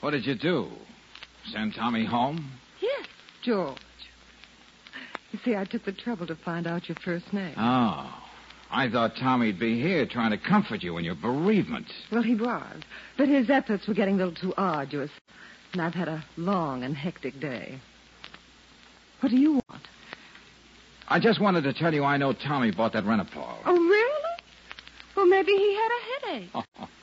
What 0.00 0.10
did 0.10 0.26
you 0.26 0.34
do? 0.34 0.68
Send 1.50 1.74
Tommy 1.74 2.04
home? 2.04 2.52
Yes, 2.82 3.06
George. 3.42 3.78
You 5.32 5.38
see, 5.42 5.56
I 5.56 5.64
took 5.64 5.86
the 5.86 5.92
trouble 5.92 6.26
to 6.26 6.36
find 6.36 6.66
out 6.66 6.90
your 6.90 6.98
first 7.02 7.32
name. 7.32 7.54
Oh. 7.56 8.22
I 8.70 8.90
thought 8.90 9.16
Tommy'd 9.16 9.58
be 9.58 9.80
here 9.80 10.04
trying 10.04 10.32
to 10.32 10.36
comfort 10.36 10.82
you 10.82 10.98
in 10.98 11.06
your 11.06 11.14
bereavement. 11.14 11.86
Well, 12.12 12.22
he 12.22 12.34
was. 12.34 12.82
But 13.16 13.28
his 13.28 13.48
efforts 13.48 13.88
were 13.88 13.94
getting 13.94 14.16
a 14.16 14.26
little 14.26 14.34
too 14.34 14.52
arduous. 14.58 15.10
And 15.72 15.80
I've 15.80 15.94
had 15.94 16.08
a 16.08 16.22
long 16.36 16.82
and 16.82 16.94
hectic 16.94 17.40
day. 17.40 17.80
What 19.20 19.30
do 19.30 19.38
you 19.38 19.52
want? 19.52 19.88
I 21.08 21.18
just 21.18 21.40
wanted 21.40 21.62
to 21.62 21.72
tell 21.72 21.94
you 21.94 22.04
I 22.04 22.18
know 22.18 22.34
Tommy 22.34 22.72
bought 22.72 22.92
that 22.92 23.04
Renapol. 23.04 23.56
Oh, 23.64 23.72
really? 23.72 24.42
Well, 25.16 25.26
maybe 25.26 25.52
he 25.52 25.74
had 25.74 25.88
a 25.88 26.34
headache. 26.34 26.88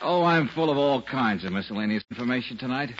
Oh, 0.00 0.22
I'm 0.22 0.48
full 0.54 0.70
of 0.70 0.76
all 0.76 1.02
kinds 1.02 1.44
of 1.44 1.52
miscellaneous 1.52 2.04
information 2.10 2.56
tonight. 2.56 2.90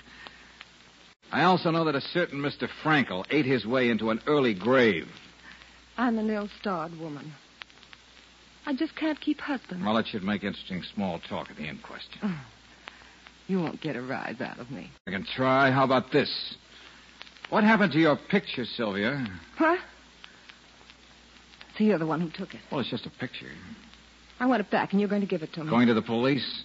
I 1.30 1.44
also 1.44 1.70
know 1.70 1.84
that 1.84 1.94
a 1.94 2.00
certain 2.00 2.40
Mr. 2.40 2.68
Frankel 2.82 3.24
ate 3.30 3.46
his 3.46 3.64
way 3.64 3.90
into 3.90 4.10
an 4.10 4.20
early 4.26 4.54
grave. 4.54 5.06
I'm 5.96 6.18
an 6.18 6.30
ill-starred 6.30 6.98
woman. 6.98 7.32
I 8.66 8.74
just 8.74 8.96
can't 8.96 9.20
keep 9.20 9.40
husband. 9.40 9.84
Well, 9.84 9.96
it 9.98 10.06
should 10.08 10.22
make 10.22 10.42
interesting 10.42 10.82
small 10.94 11.20
talk 11.28 11.50
at 11.50 11.56
the 11.56 11.64
inquest. 11.64 12.08
Oh, 12.22 12.40
you 13.46 13.58
won't 13.58 13.80
get 13.80 13.96
a 13.96 14.02
rise 14.02 14.40
out 14.40 14.58
of 14.58 14.70
me. 14.70 14.90
I 15.06 15.10
can 15.10 15.24
try. 15.36 15.70
How 15.70 15.84
about 15.84 16.12
this? 16.12 16.56
What 17.50 17.64
happened 17.64 17.92
to 17.92 17.98
your 17.98 18.16
picture, 18.30 18.64
Sylvia? 18.64 19.26
What? 19.56 19.78
So 21.76 21.84
you're 21.84 21.98
the 21.98 22.06
one 22.06 22.20
who 22.20 22.30
took 22.30 22.54
it. 22.54 22.60
Well, 22.70 22.80
it's 22.80 22.90
just 22.90 23.06
a 23.06 23.10
picture. 23.10 23.46
I 24.40 24.46
want 24.46 24.60
it 24.60 24.70
back, 24.70 24.92
and 24.92 25.00
you're 25.00 25.08
going 25.08 25.22
to 25.22 25.26
give 25.26 25.42
it 25.42 25.52
to 25.54 25.64
me. 25.64 25.70
Going 25.70 25.88
to 25.88 25.94
the 25.94 26.02
police? 26.02 26.64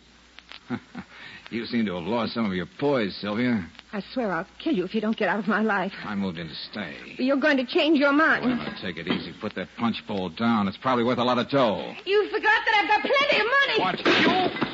you 1.51 1.65
seem 1.65 1.85
to 1.85 1.95
have 1.95 2.03
lost 2.03 2.33
some 2.33 2.45
of 2.45 2.53
your 2.53 2.67
poise, 2.79 3.15
Sylvia. 3.21 3.65
I 3.91 4.01
swear 4.13 4.31
I'll 4.31 4.47
kill 4.63 4.73
you 4.73 4.85
if 4.85 4.95
you 4.95 5.01
don't 5.01 5.15
get 5.15 5.29
out 5.29 5.39
of 5.39 5.47
my 5.47 5.61
life. 5.61 5.93
I 6.03 6.15
moved 6.15 6.39
in 6.39 6.47
to 6.47 6.55
stay. 6.71 6.95
You're 7.17 7.37
going 7.37 7.57
to 7.57 7.65
change 7.65 7.99
your 7.99 8.13
mind. 8.13 8.59
Take 8.81 8.97
it 8.97 9.07
easy. 9.07 9.33
Put 9.39 9.53
that 9.55 9.67
punch 9.77 9.97
bowl 10.07 10.29
down. 10.29 10.67
It's 10.67 10.77
probably 10.77 11.03
worth 11.03 11.19
a 11.19 11.23
lot 11.23 11.37
of 11.37 11.49
dough. 11.49 11.93
You 12.05 12.27
forgot 12.31 12.61
that 12.65 12.75
I've 12.81 12.87
got 12.89 13.01
plenty 13.01 13.39
of 13.39 13.47
money. 13.59 13.79
What? 13.79 13.99
You? 14.05 14.73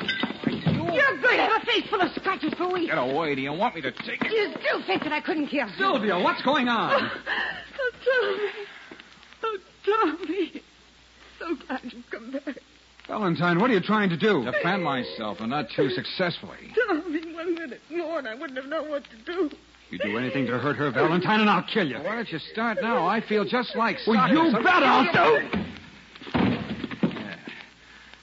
You're 0.94 1.22
going 1.22 1.36
to 1.36 1.42
have 1.42 1.62
a 1.62 1.66
face 1.66 1.84
full 1.88 2.00
of 2.00 2.10
scratches 2.12 2.54
for 2.54 2.72
weeks. 2.72 2.90
Get 2.92 2.98
away. 2.98 3.34
Do 3.34 3.42
you 3.42 3.52
want 3.52 3.74
me 3.74 3.82
to 3.82 3.92
take 3.92 4.22
it? 4.22 4.32
You 4.32 4.52
still 4.60 4.82
think 4.86 5.02
that 5.04 5.12
I 5.12 5.20
couldn't 5.20 5.48
kill 5.48 5.68
him. 5.68 5.74
Sylvia, 5.78 6.18
what's 6.18 6.42
going 6.42 6.68
on? 6.68 7.02
Oh, 7.02 7.90
oh, 9.42 9.58
Tommy. 9.84 10.16
Oh, 10.16 10.16
Tommy. 10.26 10.62
So 11.38 11.56
glad 11.66 11.80
you've 11.84 12.10
come 12.10 12.32
back. 12.32 12.56
Valentine, 13.14 13.58
what 13.58 13.68
are 13.70 13.74
you 13.74 13.80
trying 13.80 14.08
to 14.10 14.16
do? 14.16 14.44
Defend 14.44 14.84
myself, 14.84 15.40
and 15.40 15.50
not 15.50 15.66
too 15.74 15.90
successfully. 15.90 16.72
Tommy, 16.86 17.34
one 17.34 17.54
minute 17.56 17.80
more, 17.90 18.20
and 18.20 18.28
I 18.28 18.36
wouldn't 18.36 18.56
have 18.56 18.66
known 18.68 18.88
what 18.88 19.02
to 19.04 19.16
do. 19.32 19.50
You 19.90 19.98
do 19.98 20.16
anything 20.16 20.46
to 20.46 20.56
hurt 20.60 20.76
her, 20.76 20.92
Valentine, 20.92 21.40
and 21.40 21.50
I'll 21.50 21.64
kill 21.64 21.88
you. 21.88 21.96
Why 21.96 22.14
don't 22.14 22.30
you 22.30 22.38
start 22.38 22.78
now? 22.80 23.08
I 23.08 23.20
feel 23.20 23.44
just 23.44 23.74
like 23.74 23.96
Well, 24.06 24.14
starting 24.14 24.36
you 24.36 24.50
some- 24.52 24.62
bet 24.62 24.82
I'll 24.84 25.12
do. 25.12 25.58
Yeah. 27.02 27.34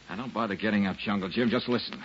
Now, 0.10 0.16
don't 0.16 0.34
bother 0.34 0.56
getting 0.56 0.88
up, 0.88 0.96
Jungle 0.98 1.28
Jim. 1.28 1.50
Just 1.50 1.68
listen. 1.68 2.02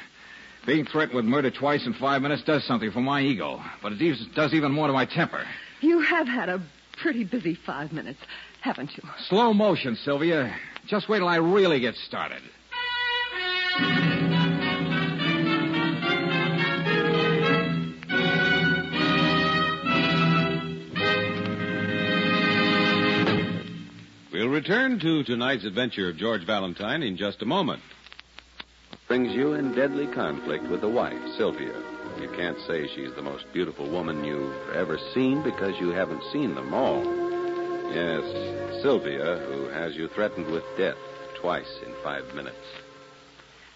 Being 0.66 0.84
threatened 0.84 1.14
with 1.14 1.24
murder 1.24 1.52
twice 1.52 1.86
in 1.86 1.92
five 1.94 2.20
minutes 2.20 2.42
does 2.42 2.64
something 2.64 2.90
for 2.90 3.00
my 3.00 3.20
ego, 3.22 3.62
but 3.80 3.92
it 3.92 4.34
does 4.34 4.54
even 4.54 4.72
more 4.72 4.88
to 4.88 4.92
my 4.92 5.04
temper. 5.06 5.44
You 5.82 6.00
have 6.00 6.26
had 6.26 6.48
a 6.48 6.60
pretty 7.00 7.22
busy 7.22 7.54
five 7.54 7.92
minutes, 7.92 8.18
haven't 8.60 8.90
you? 8.96 9.04
Slow 9.28 9.52
motion, 9.54 9.94
Sylvia. 10.04 10.52
Just 10.88 11.08
wait 11.08 11.18
till 11.20 11.28
I 11.28 11.36
really 11.36 11.78
get 11.78 11.94
started. 11.94 12.42
Return 24.62 24.96
to 25.00 25.24
tonight's 25.24 25.64
adventure 25.64 26.08
of 26.08 26.16
George 26.16 26.46
Valentine 26.46 27.02
in 27.02 27.16
just 27.16 27.42
a 27.42 27.44
moment. 27.44 27.82
Brings 29.08 29.34
you 29.34 29.54
in 29.54 29.74
deadly 29.74 30.06
conflict 30.06 30.68
with 30.68 30.82
the 30.82 30.88
wife, 30.88 31.20
Sylvia. 31.36 31.74
You 32.20 32.28
can't 32.36 32.60
say 32.68 32.86
she's 32.94 33.12
the 33.16 33.22
most 33.22 33.44
beautiful 33.52 33.90
woman 33.90 34.22
you've 34.22 34.54
ever 34.76 35.00
seen 35.14 35.42
because 35.42 35.74
you 35.80 35.88
haven't 35.88 36.22
seen 36.32 36.54
them 36.54 36.72
all. 36.72 37.02
Yes, 37.92 38.22
Sylvia, 38.82 39.44
who 39.48 39.66
has 39.66 39.96
you 39.96 40.06
threatened 40.06 40.46
with 40.46 40.62
death 40.78 40.94
twice 41.40 41.80
in 41.84 41.92
five 42.04 42.32
minutes. 42.32 42.54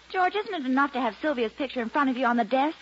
George, 0.09 0.35
isn't 0.35 0.53
it 0.53 0.65
enough 0.65 0.93
to 0.93 1.01
have 1.01 1.15
Sylvia's 1.21 1.51
picture 1.51 1.81
in 1.81 1.89
front 1.89 2.09
of 2.09 2.15
you 2.15 2.25
on 2.25 2.37
the 2.37 2.45
desk? 2.45 2.77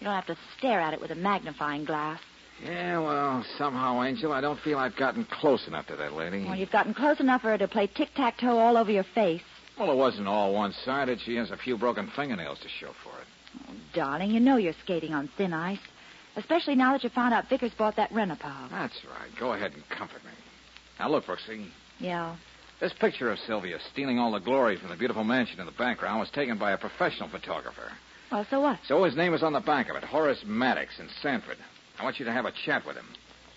You 0.00 0.06
don't 0.06 0.14
have 0.14 0.34
to 0.34 0.38
stare 0.56 0.80
at 0.80 0.94
it 0.94 1.00
with 1.02 1.10
a 1.10 1.16
magnifying 1.16 1.84
glass. 1.84 2.20
Yeah, 2.64 3.00
well, 3.00 3.41
somehow, 3.58 4.02
Angel, 4.02 4.32
I 4.32 4.40
don't 4.40 4.60
feel 4.60 4.78
I've 4.78 4.96
gotten 4.96 5.24
close 5.24 5.66
enough 5.66 5.86
to 5.88 5.96
that 5.96 6.12
lady. 6.12 6.44
Well, 6.44 6.56
you've 6.56 6.70
gotten 6.70 6.94
close 6.94 7.20
enough 7.20 7.42
for 7.42 7.48
her 7.48 7.58
to 7.58 7.68
play 7.68 7.86
tic-tac-toe 7.86 8.58
all 8.58 8.76
over 8.76 8.90
your 8.90 9.04
face. 9.14 9.42
Well, 9.78 9.90
it 9.90 9.96
wasn't 9.96 10.28
all 10.28 10.52
one-sided. 10.54 11.20
She 11.24 11.36
has 11.36 11.50
a 11.50 11.56
few 11.56 11.78
broken 11.78 12.10
fingernails 12.14 12.58
to 12.60 12.68
show 12.68 12.92
for 13.02 13.18
it. 13.20 13.26
Oh, 13.68 13.74
darling, 13.94 14.30
you 14.30 14.40
know 14.40 14.56
you're 14.56 14.74
skating 14.82 15.14
on 15.14 15.28
thin 15.36 15.52
ice. 15.52 15.78
Especially 16.36 16.74
now 16.74 16.92
that 16.92 17.04
you 17.04 17.10
found 17.10 17.34
out 17.34 17.48
Vickers 17.48 17.72
bought 17.76 17.96
that 17.96 18.10
Renault. 18.12 18.38
That's 18.70 18.98
right. 19.04 19.30
Go 19.38 19.52
ahead 19.52 19.72
and 19.72 19.82
comfort 19.90 20.24
me. 20.24 20.30
Now, 20.98 21.10
look, 21.10 21.26
Brooksy. 21.26 21.66
Yeah. 21.98 22.36
This 22.80 22.92
picture 22.98 23.30
of 23.30 23.38
Sylvia 23.46 23.78
stealing 23.92 24.18
all 24.18 24.32
the 24.32 24.40
glory 24.40 24.76
from 24.78 24.88
the 24.88 24.96
beautiful 24.96 25.24
mansion 25.24 25.60
in 25.60 25.66
the 25.66 25.72
background 25.72 26.20
was 26.20 26.30
taken 26.30 26.58
by 26.58 26.72
a 26.72 26.78
professional 26.78 27.28
photographer. 27.28 27.92
Well, 28.30 28.46
so 28.48 28.60
what? 28.60 28.78
So 28.88 29.04
his 29.04 29.14
name 29.14 29.34
is 29.34 29.42
on 29.42 29.52
the 29.52 29.60
back 29.60 29.90
of 29.90 29.96
it, 29.96 30.04
Horace 30.04 30.42
Maddox 30.46 30.98
in 30.98 31.08
Sanford. 31.22 31.58
I 32.00 32.04
want 32.04 32.18
you 32.18 32.24
to 32.24 32.32
have 32.32 32.46
a 32.46 32.52
chat 32.64 32.86
with 32.86 32.96
him. 32.96 33.06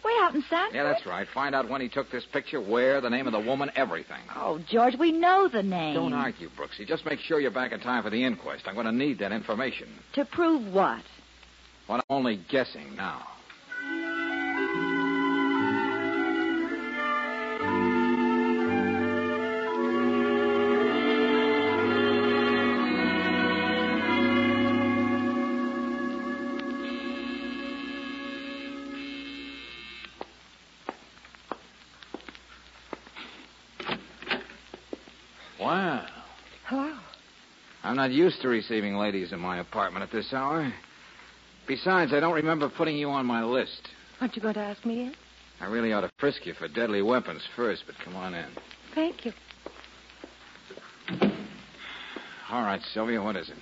Way 0.05 0.11
out 0.21 0.35
in 0.35 0.43
Sanford? 0.47 0.75
Yeah, 0.75 0.83
that's 0.83 1.05
right. 1.07 1.27
Find 1.33 1.55
out 1.55 1.67
when 1.67 1.81
he 1.81 1.89
took 1.89 2.11
this 2.11 2.25
picture, 2.31 2.61
where, 2.61 3.01
the 3.01 3.09
name 3.09 3.25
of 3.25 3.33
the 3.33 3.39
woman, 3.39 3.71
everything. 3.75 4.21
Oh, 4.35 4.59
George, 4.69 4.95
we 4.99 5.11
know 5.11 5.49
the 5.51 5.63
name. 5.63 5.95
Don't 5.95 6.13
argue, 6.13 6.47
Brooksy. 6.49 6.85
Just 6.87 7.05
make 7.05 7.19
sure 7.19 7.39
you're 7.39 7.49
back 7.49 7.71
in 7.71 7.79
time 7.79 8.03
for 8.03 8.11
the 8.11 8.23
inquest. 8.23 8.67
I'm 8.67 8.75
going 8.75 8.85
to 8.85 8.91
need 8.91 9.17
that 9.19 9.31
information. 9.31 9.87
To 10.13 10.25
prove 10.25 10.71
what? 10.71 11.01
Well, 11.89 11.97
I'm 11.97 12.15
only 12.15 12.39
guessing 12.51 12.95
now. 12.95 13.25
Wow. 35.65 36.05
Hello. 36.67 36.95
I'm 37.81 37.95
not 37.95 38.11
used 38.11 38.39
to 38.43 38.47
receiving 38.47 38.97
ladies 38.97 39.31
in 39.31 39.39
my 39.39 39.57
apartment 39.57 40.03
at 40.03 40.11
this 40.11 40.31
hour. 40.31 40.71
Besides, 41.67 42.13
I 42.13 42.19
don't 42.19 42.35
remember 42.35 42.69
putting 42.69 42.95
you 42.95 43.09
on 43.09 43.25
my 43.25 43.43
list. 43.43 43.89
Aren't 44.21 44.35
you 44.35 44.43
going 44.43 44.53
to 44.53 44.59
ask 44.59 44.85
me 44.85 45.01
in? 45.01 45.15
I 45.59 45.65
really 45.65 45.91
ought 45.91 46.01
to 46.01 46.11
frisk 46.19 46.45
you 46.45 46.53
for 46.53 46.67
deadly 46.67 47.01
weapons 47.01 47.41
first, 47.55 47.85
but 47.87 47.95
come 48.03 48.15
on 48.15 48.35
in. 48.35 48.45
Thank 48.93 49.25
you. 49.25 49.33
All 52.51 52.61
right, 52.61 52.81
Sylvia, 52.93 53.23
what 53.23 53.35
is 53.35 53.49
it? 53.49 53.57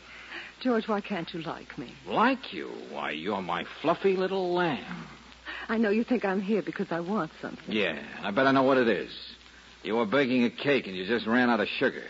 George, 0.62 0.90
why 0.90 1.00
can't 1.00 1.34
you 1.34 1.42
like 1.44 1.78
me? 1.80 1.94
Like 2.06 2.52
you? 2.52 2.70
Why, 2.92 3.12
you're 3.12 3.42
my 3.42 3.64
fluffy 3.82 4.18
little 4.18 4.54
lamb. 4.54 5.08
I 5.70 5.78
know 5.78 5.90
you 5.90 6.04
think 6.04 6.26
I'm 6.26 6.42
here 6.42 6.64
because 6.66 6.88
I 6.92 7.00
want 7.00 7.32
something. 7.42 7.64
Yeah, 7.70 7.98
I 8.22 8.32
bet 8.32 8.46
I 8.46 8.52
know 8.52 8.64
what 8.64 8.78
it 8.78 8.90
is. 8.90 9.10
You 9.84 9.96
were 9.96 10.06
baking 10.06 10.46
a 10.46 10.50
cake 10.50 10.88
and 10.88 10.96
you 10.96 11.06
just 11.06 11.28
ran 11.28 11.50
out 11.50 11.60
of 11.60 11.68
sugar. 11.68 12.04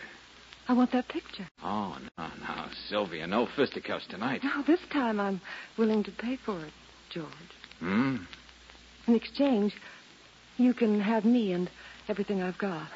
I 0.67 0.73
want 0.73 0.91
that 0.93 1.07
picture. 1.07 1.47
Oh, 1.63 1.97
no, 2.17 2.27
no, 2.39 2.65
Sylvia, 2.87 3.27
no 3.27 3.47
fisticuffs 3.55 4.05
tonight. 4.07 4.41
No, 4.43 4.63
this 4.65 4.79
time 4.91 5.19
I'm 5.19 5.41
willing 5.77 6.03
to 6.05 6.11
pay 6.11 6.37
for 6.45 6.63
it, 6.63 6.71
George. 7.09 7.27
Hmm? 7.79 8.17
In 9.07 9.15
exchange, 9.15 9.75
you 10.57 10.73
can 10.73 11.01
have 11.01 11.25
me 11.25 11.51
and 11.51 11.69
everything 12.07 12.41
I've 12.41 12.57
got. 12.57 12.87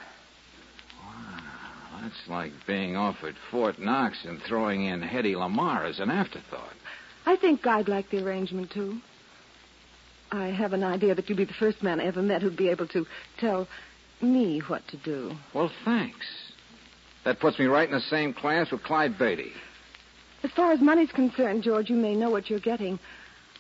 Wow, 1.04 2.00
that's 2.02 2.30
like 2.30 2.52
being 2.66 2.96
offered 2.96 3.36
Fort 3.52 3.80
Knox 3.80 4.24
and 4.24 4.42
throwing 4.48 4.86
in 4.86 5.02
Hedy 5.02 5.36
Lamarr 5.36 5.90
as 5.90 6.00
an 6.00 6.10
afterthought. 6.10 6.74
I 7.26 7.36
think 7.36 7.68
I'd 7.68 7.90
like 7.90 8.10
the 8.10 8.24
arrangement, 8.24 8.72
too. 8.72 9.00
I 10.32 10.48
have 10.48 10.72
an 10.72 10.84
idea 10.84 11.16
that 11.16 11.28
you'd 11.28 11.38
be 11.38 11.46
the 11.46 11.54
first 11.54 11.84
man 11.84 12.00
I 12.00 12.06
ever 12.06 12.22
met 12.22 12.42
who'd 12.42 12.56
be 12.56 12.70
able 12.70 12.88
to 12.90 13.06
tell 13.40 13.68
me 14.22 14.62
what 14.68 14.88
to 14.90 14.98
do. 14.98 15.32
Well, 15.54 15.72
thanks. 15.86 16.26
That 17.26 17.40
puts 17.40 17.60
me 17.60 17.66
right 17.66 17.88
in 17.88 17.94
the 17.94 18.02
same 18.02 18.34
class 18.34 18.72
with 18.72 18.84
Clyde 18.84 19.18
Beatty. 19.20 19.52
As 20.44 20.52
far 20.52 20.72
as 20.72 20.80
money's 20.80 21.12
concerned, 21.12 21.64
George, 21.64 21.90
you 21.90 21.96
may 21.96 22.16
know 22.16 22.30
what 22.30 22.50
you're 22.50 22.60
getting. 22.60 23.00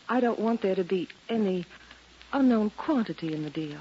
I 0.07 0.19
don't 0.19 0.39
want 0.39 0.61
there 0.61 0.75
to 0.75 0.83
be 0.83 1.09
any 1.27 1.65
unknown 2.33 2.71
quantity 2.77 3.33
in 3.33 3.43
the 3.43 3.49
deal. 3.49 3.79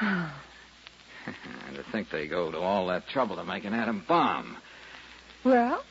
and 0.00 1.76
to 1.76 1.84
think 1.92 2.08
they 2.10 2.26
go 2.26 2.50
to 2.50 2.58
all 2.58 2.86
that 2.88 3.06
trouble 3.08 3.36
to 3.36 3.44
make 3.44 3.64
an 3.64 3.74
atom 3.74 4.04
bomb. 4.06 4.56
Well? 5.44 5.82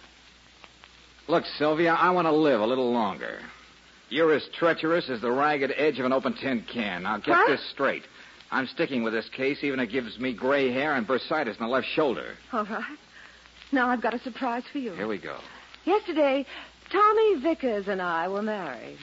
Look, 1.28 1.46
Sylvia, 1.58 1.94
I 1.94 2.10
want 2.12 2.26
to 2.26 2.32
live 2.32 2.62
a 2.62 2.66
little 2.66 2.92
longer. 2.92 3.40
You're 4.12 4.34
as 4.34 4.46
treacherous 4.60 5.10
as 5.10 5.22
the 5.22 5.32
ragged 5.32 5.72
edge 5.78 5.98
of 5.98 6.06
an 6.06 6.12
open 6.12 6.34
tin 6.34 6.66
can. 6.72 7.04
Now, 7.04 7.18
get 7.18 7.48
this 7.48 7.62
straight. 7.72 8.04
I'm 8.52 8.68
sticking 8.68 9.04
with 9.04 9.14
this 9.14 9.30
case, 9.30 9.60
even 9.64 9.80
if 9.80 9.88
it 9.88 9.92
gives 9.94 10.20
me 10.20 10.34
gray 10.34 10.70
hair 10.70 10.96
and 10.96 11.08
bursitis 11.08 11.58
in 11.58 11.64
the 11.64 11.68
left 11.68 11.88
shoulder. 11.96 12.34
All 12.52 12.66
right. 12.66 12.98
Now 13.72 13.90
I've 13.90 14.02
got 14.02 14.14
a 14.14 14.20
surprise 14.20 14.64
for 14.70 14.80
you. 14.80 14.92
Here 14.96 15.08
we 15.08 15.18
go. 15.18 15.38
Yesterday, 15.86 16.46
Tommy 16.92 17.42
Vickers 17.42 17.88
and 17.88 18.02
I 18.02 18.28
were 18.28 18.42
married. 18.42 18.98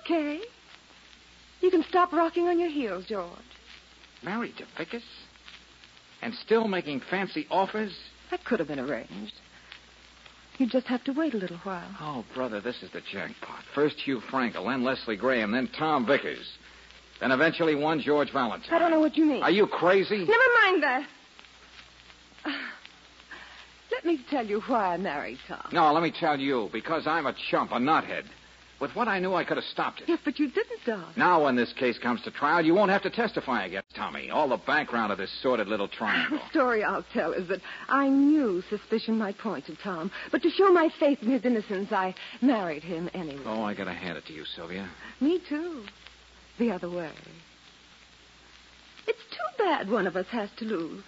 Okay. 0.00 0.40
You 1.60 1.70
can 1.70 1.84
stop 1.88 2.12
rocking 2.12 2.48
on 2.48 2.58
your 2.58 2.70
heels, 2.70 3.04
George. 3.06 3.30
Married 4.24 4.56
to 4.56 4.64
Vickers? 4.76 5.04
And 6.22 6.34
still 6.34 6.66
making 6.66 7.02
fancy 7.08 7.46
offers? 7.52 7.96
That 8.32 8.44
could 8.44 8.58
have 8.58 8.66
been 8.66 8.80
arranged. 8.80 9.34
You 10.58 10.66
just 10.66 10.88
have 10.88 11.04
to 11.04 11.12
wait 11.12 11.34
a 11.34 11.36
little 11.36 11.58
while. 11.58 11.88
Oh, 12.00 12.24
brother, 12.34 12.60
this 12.60 12.82
is 12.82 12.90
the 12.90 13.00
jackpot. 13.00 13.60
First 13.74 13.96
Hugh 14.00 14.20
Frankel, 14.30 14.66
then 14.68 14.82
Leslie 14.82 15.16
Graham, 15.16 15.52
then 15.52 15.68
Tom 15.78 16.04
Vickers. 16.04 16.58
Then 17.20 17.30
eventually 17.30 17.76
one 17.76 18.00
George 18.00 18.32
Valentine. 18.32 18.74
I 18.74 18.78
don't 18.80 18.90
know 18.90 19.00
what 19.00 19.16
you 19.16 19.24
mean. 19.24 19.42
Are 19.42 19.50
you 19.52 19.68
crazy? 19.68 20.18
Never 20.18 20.30
mind 20.64 20.82
that. 20.82 21.08
Let 23.92 24.04
me 24.04 24.20
tell 24.30 24.46
you 24.46 24.60
why 24.66 24.94
I 24.94 24.96
married 24.96 25.38
Tom. 25.46 25.62
No, 25.72 25.92
let 25.92 26.02
me 26.02 26.12
tell 26.12 26.38
you, 26.38 26.68
because 26.72 27.06
I'm 27.06 27.26
a 27.26 27.34
chump, 27.50 27.72
a 27.72 27.76
knothead. 27.76 28.24
With 28.80 28.94
what 28.94 29.08
I 29.08 29.18
knew, 29.18 29.34
I 29.34 29.42
could 29.42 29.56
have 29.56 29.66
stopped 29.66 30.00
it. 30.00 30.08
Yes, 30.08 30.20
but 30.24 30.38
you 30.38 30.48
didn't, 30.48 30.84
Don. 30.86 31.12
Now, 31.16 31.44
when 31.44 31.56
this 31.56 31.72
case 31.72 31.98
comes 31.98 32.22
to 32.22 32.30
trial, 32.30 32.64
you 32.64 32.74
won't 32.74 32.92
have 32.92 33.02
to 33.02 33.10
testify 33.10 33.64
against 33.66 33.92
Tommy. 33.96 34.30
All 34.30 34.48
the 34.48 34.56
background 34.56 35.10
of 35.10 35.18
this 35.18 35.30
sordid 35.42 35.66
little 35.66 35.88
triangle. 35.88 36.38
The 36.38 36.50
story 36.50 36.84
I'll 36.84 37.04
tell 37.12 37.32
is 37.32 37.48
that 37.48 37.60
I 37.88 38.08
knew 38.08 38.62
suspicion 38.70 39.18
might 39.18 39.36
point 39.36 39.66
to 39.66 39.76
Tom, 39.82 40.12
but 40.30 40.42
to 40.42 40.50
show 40.50 40.70
my 40.72 40.90
faith 41.00 41.18
in 41.22 41.30
his 41.30 41.44
innocence, 41.44 41.90
I 41.90 42.14
married 42.40 42.84
him 42.84 43.10
anyway. 43.14 43.42
Oh, 43.46 43.62
I 43.64 43.74
gotta 43.74 43.92
hand 43.92 44.16
it 44.16 44.26
to 44.26 44.32
you, 44.32 44.44
Sylvia. 44.44 44.88
Me 45.20 45.40
too. 45.48 45.84
The 46.60 46.70
other 46.70 46.88
way. 46.90 47.10
It's 49.08 49.18
too 49.30 49.64
bad 49.64 49.90
one 49.90 50.06
of 50.06 50.16
us 50.16 50.26
has 50.30 50.50
to 50.58 50.64
lose. 50.64 51.02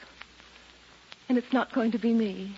And 1.29 1.39
it's 1.39 1.53
not 1.53 1.73
going 1.73 1.93
to 1.93 1.99
be 1.99 2.13
me. 2.13 2.57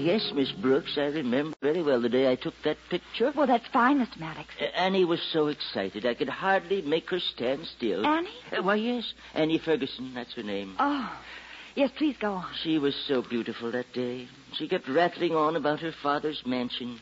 Yes, 0.00 0.32
Miss 0.34 0.50
Brooks. 0.52 0.96
I 0.96 1.06
remember 1.06 1.56
very 1.62 1.82
well 1.82 2.00
the 2.00 2.08
day 2.08 2.30
I 2.30 2.36
took 2.36 2.54
that 2.64 2.76
picture. 2.88 3.32
Well, 3.34 3.46
that's 3.46 3.66
fine, 3.72 3.98
Mr. 3.98 4.18
Maddox. 4.18 4.48
Uh, 4.60 4.64
Annie 4.76 5.04
was 5.04 5.20
so 5.32 5.48
excited 5.48 6.06
I 6.06 6.14
could 6.14 6.28
hardly 6.28 6.82
make 6.82 7.10
her 7.10 7.20
stand 7.20 7.66
still. 7.76 8.06
Annie? 8.06 8.28
Uh, 8.56 8.62
why, 8.62 8.76
yes. 8.76 9.12
Annie 9.34 9.58
Ferguson, 9.58 10.12
that's 10.14 10.34
her 10.34 10.42
name. 10.42 10.74
Oh, 10.78 11.12
yes, 11.74 11.90
please 11.96 12.16
go 12.20 12.32
on. 12.34 12.50
She 12.62 12.78
was 12.78 12.94
so 13.06 13.22
beautiful 13.22 13.70
that 13.72 13.92
day. 13.92 14.28
She 14.54 14.68
kept 14.68 14.88
rattling 14.88 15.34
on 15.34 15.56
about 15.56 15.80
her 15.80 15.92
father's 16.02 16.42
mansion. 16.46 17.00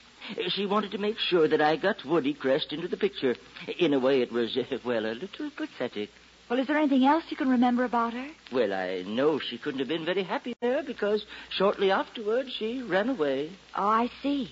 She 0.49 0.67
wanted 0.67 0.91
to 0.91 0.99
make 0.99 1.19
sure 1.19 1.49
that 1.49 1.63
I 1.63 1.77
got 1.77 2.05
Woody 2.05 2.35
Crest 2.35 2.73
into 2.73 2.89
the 2.89 2.97
picture. 2.99 3.35
In 3.79 3.95
a 3.95 3.99
way, 3.99 4.21
it 4.21 4.31
was, 4.31 4.57
uh, 4.57 4.77
well, 4.85 5.07
a 5.07 5.15
little 5.15 5.51
pathetic. 5.57 6.11
Well, 6.49 6.59
is 6.59 6.67
there 6.67 6.79
anything 6.79 7.05
else 7.05 7.25
you 7.29 7.37
can 7.37 7.49
remember 7.51 7.85
about 7.85 8.15
her? 8.15 8.27
Well, 8.53 8.73
I 8.73 9.03
know 9.07 9.39
she 9.39 9.59
couldn't 9.59 9.81
have 9.81 9.89
been 9.89 10.07
very 10.07 10.23
happy 10.23 10.55
there 10.61 10.83
because 10.83 11.25
shortly 11.51 11.91
afterward 11.91 12.47
she 12.59 12.83
ran 12.83 13.11
away. 13.11 13.51
Oh, 13.77 13.87
I 13.87 14.09
see. 14.23 14.51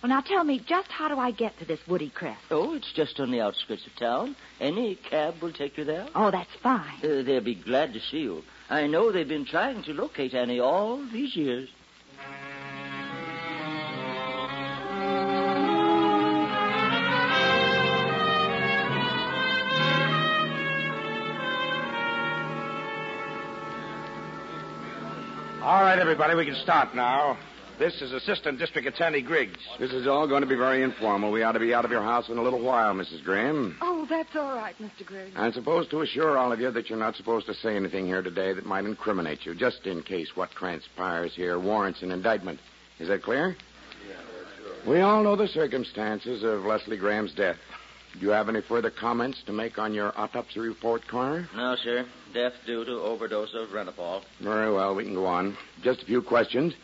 Well, 0.00 0.10
now 0.10 0.20
tell 0.20 0.44
me, 0.44 0.60
just 0.64 0.88
how 0.92 1.08
do 1.08 1.18
I 1.18 1.32
get 1.32 1.58
to 1.58 1.64
this 1.64 1.80
Woody 1.88 2.10
Crest? 2.10 2.40
Oh, 2.52 2.74
it's 2.74 2.92
just 2.92 3.18
on 3.18 3.32
the 3.32 3.40
outskirts 3.40 3.84
of 3.84 3.96
town. 3.96 4.36
Any 4.60 4.94
cab 4.94 5.42
will 5.42 5.52
take 5.52 5.76
you 5.76 5.84
there. 5.84 6.06
Oh, 6.14 6.30
that's 6.30 6.54
fine. 6.62 6.98
Uh, 7.02 7.22
they'll 7.24 7.40
be 7.40 7.56
glad 7.56 7.94
to 7.94 8.00
see 8.00 8.18
you. 8.18 8.44
I 8.70 8.86
know 8.86 9.10
they've 9.10 9.26
been 9.26 9.46
trying 9.46 9.82
to 9.84 9.92
locate 9.92 10.34
Annie 10.34 10.60
all 10.60 11.04
these 11.12 11.34
years. 11.34 11.68
All 25.62 25.82
right, 25.82 25.98
everybody, 25.98 26.36
we 26.36 26.44
can 26.44 26.54
start 26.54 26.94
now. 26.94 27.36
This 27.80 28.00
is 28.00 28.12
Assistant 28.12 28.60
District 28.60 28.86
Attorney 28.86 29.22
Griggs. 29.22 29.58
This 29.80 29.92
is 29.92 30.06
all 30.06 30.28
going 30.28 30.42
to 30.42 30.46
be 30.46 30.54
very 30.54 30.84
informal. 30.84 31.32
We 31.32 31.42
ought 31.42 31.52
to 31.52 31.58
be 31.58 31.74
out 31.74 31.84
of 31.84 31.90
your 31.90 32.02
house 32.02 32.28
in 32.28 32.38
a 32.38 32.42
little 32.42 32.62
while, 32.62 32.94
Mrs. 32.94 33.24
Graham. 33.24 33.76
Oh, 33.82 34.06
that's 34.08 34.36
all 34.36 34.54
right, 34.54 34.74
Mr. 34.80 35.04
Griggs. 35.04 35.34
I'm 35.36 35.52
supposed 35.52 35.90
to 35.90 36.02
assure 36.02 36.38
all 36.38 36.52
of 36.52 36.60
you 36.60 36.70
that 36.70 36.88
you're 36.88 36.98
not 36.98 37.16
supposed 37.16 37.46
to 37.46 37.54
say 37.54 37.74
anything 37.74 38.06
here 38.06 38.22
today 38.22 38.52
that 38.52 38.66
might 38.66 38.84
incriminate 38.84 39.44
you, 39.44 39.54
just 39.54 39.84
in 39.84 40.02
case 40.02 40.28
what 40.36 40.52
transpires 40.52 41.34
here 41.34 41.58
warrants 41.58 42.02
an 42.02 42.12
indictment. 42.12 42.60
Is 43.00 43.08
that 43.08 43.24
clear? 43.24 43.56
Yeah, 44.08 44.14
sure. 44.84 44.92
We 44.94 45.00
all 45.00 45.24
know 45.24 45.34
the 45.34 45.48
circumstances 45.48 46.44
of 46.44 46.66
Leslie 46.66 46.98
Graham's 46.98 47.34
death. 47.34 47.56
Do 48.14 48.20
you 48.20 48.30
have 48.30 48.48
any 48.48 48.60
further 48.62 48.90
comments 48.90 49.42
to 49.46 49.52
make 49.52 49.78
on 49.78 49.94
your 49.94 50.18
autopsy 50.18 50.60
report, 50.60 51.06
Coroner? 51.08 51.48
No, 51.54 51.76
sir. 51.82 52.06
Death 52.34 52.54
due 52.66 52.84
to 52.84 52.92
overdose 52.92 53.54
of 53.54 53.68
Renapol. 53.68 54.22
Very 54.40 54.72
well, 54.72 54.94
we 54.94 55.04
can 55.04 55.14
go 55.14 55.26
on. 55.26 55.56
Just 55.82 56.02
a 56.02 56.06
few 56.06 56.22
questions. 56.22 56.74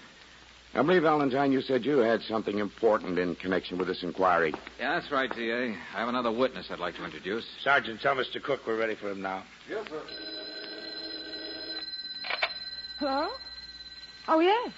I 0.74 0.82
believe, 0.82 1.02
Valentine, 1.02 1.52
you 1.52 1.60
said 1.60 1.84
you 1.84 1.98
had 1.98 2.20
something 2.22 2.58
important 2.58 3.18
in 3.18 3.36
connection 3.36 3.78
with 3.78 3.86
this 3.86 4.02
inquiry. 4.02 4.52
Yeah, 4.80 4.98
that's 4.98 5.10
right, 5.12 5.30
D.A. 5.34 5.70
I 5.94 6.00
have 6.00 6.08
another 6.08 6.32
witness 6.32 6.66
I'd 6.68 6.80
like 6.80 6.96
to 6.96 7.04
introduce. 7.04 7.44
Sergeant, 7.62 8.00
tell 8.00 8.16
Mr. 8.16 8.42
Cook 8.42 8.60
we're 8.66 8.76
ready 8.78 8.96
for 8.96 9.10
him 9.10 9.22
now. 9.22 9.44
Yes, 9.68 9.86
sir. 9.88 10.02
Hello? 12.98 13.28
Oh, 14.26 14.40
yes. 14.40 14.72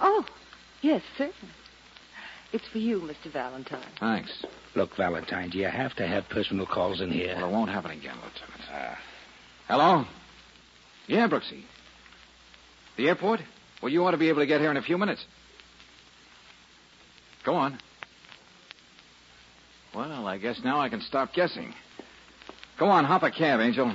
Oh, 0.00 0.24
yes, 0.82 1.02
certainly. 1.16 1.54
It's 2.52 2.66
for 2.68 2.78
you, 2.78 3.00
Mr. 3.00 3.32
Valentine. 3.32 3.82
Thanks. 3.98 4.44
Look, 4.74 4.96
Valentine, 4.96 5.50
do 5.50 5.58
you 5.58 5.66
have 5.68 5.94
to 5.96 6.06
have 6.06 6.28
personal 6.30 6.66
calls 6.66 7.00
in 7.00 7.10
here? 7.10 7.34
Well, 7.36 7.48
it 7.48 7.52
won't 7.52 7.70
happen 7.70 7.90
again, 7.90 8.16
Lieutenant. 8.16 8.70
Uh, 8.72 8.94
hello? 9.68 10.04
Yeah, 11.06 11.28
Brooksy. 11.28 11.64
The 12.96 13.08
airport? 13.08 13.40
Well, 13.82 13.92
you 13.92 14.04
ought 14.04 14.12
to 14.12 14.16
be 14.18 14.28
able 14.28 14.40
to 14.40 14.46
get 14.46 14.60
here 14.60 14.70
in 14.70 14.76
a 14.78 14.82
few 14.82 14.96
minutes. 14.96 15.24
Go 17.44 17.54
on. 17.54 17.78
Well, 19.94 20.26
I 20.26 20.38
guess 20.38 20.60
now 20.64 20.80
I 20.80 20.88
can 20.88 21.02
stop 21.02 21.34
guessing. 21.34 21.74
Go 22.78 22.86
on, 22.86 23.04
hop 23.04 23.24
a 23.24 23.30
cab, 23.30 23.60
Angel. 23.60 23.92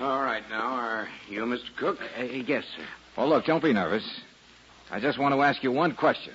All 0.00 0.22
right, 0.22 0.42
now, 0.48 0.62
are 0.62 1.08
you 1.28 1.42
Mr. 1.42 1.58
Cook? 1.78 1.98
Uh, 2.18 2.22
yes, 2.22 2.64
sir. 2.76 2.84
Well, 3.18 3.28
look, 3.28 3.44
don't 3.44 3.62
be 3.62 3.74
nervous. 3.74 4.08
I 4.90 4.98
just 4.98 5.18
want 5.18 5.34
to 5.34 5.42
ask 5.42 5.62
you 5.62 5.72
one 5.72 5.94
question. 5.94 6.34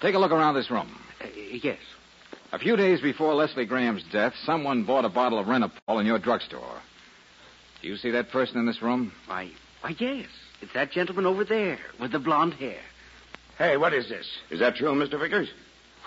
Take 0.00 0.14
a 0.14 0.18
look 0.18 0.32
around 0.32 0.54
this 0.54 0.70
room. 0.70 0.88
Uh, 1.22 1.26
yes. 1.62 1.78
A 2.52 2.58
few 2.58 2.76
days 2.76 3.00
before 3.00 3.32
Leslie 3.34 3.64
Graham's 3.64 4.02
death, 4.10 4.34
someone 4.44 4.82
bought 4.82 5.04
a 5.04 5.08
bottle 5.08 5.38
of 5.38 5.46
Renapol 5.46 6.00
in 6.00 6.06
your 6.06 6.18
drugstore. 6.18 6.80
Do 7.80 7.88
you 7.88 7.96
see 7.96 8.10
that 8.10 8.30
person 8.30 8.58
in 8.58 8.66
this 8.66 8.82
room? 8.82 9.12
Why, 9.26 9.50
why, 9.82 9.94
yes. 9.98 10.26
It's 10.60 10.72
that 10.74 10.90
gentleman 10.90 11.26
over 11.26 11.44
there 11.44 11.78
with 12.00 12.10
the 12.10 12.18
blonde 12.18 12.54
hair. 12.54 12.80
Hey, 13.56 13.76
what 13.76 13.94
is 13.94 14.08
this? 14.08 14.26
Is 14.50 14.58
that 14.58 14.74
true, 14.74 14.88
Mr. 14.88 15.18
Vickers? 15.18 15.48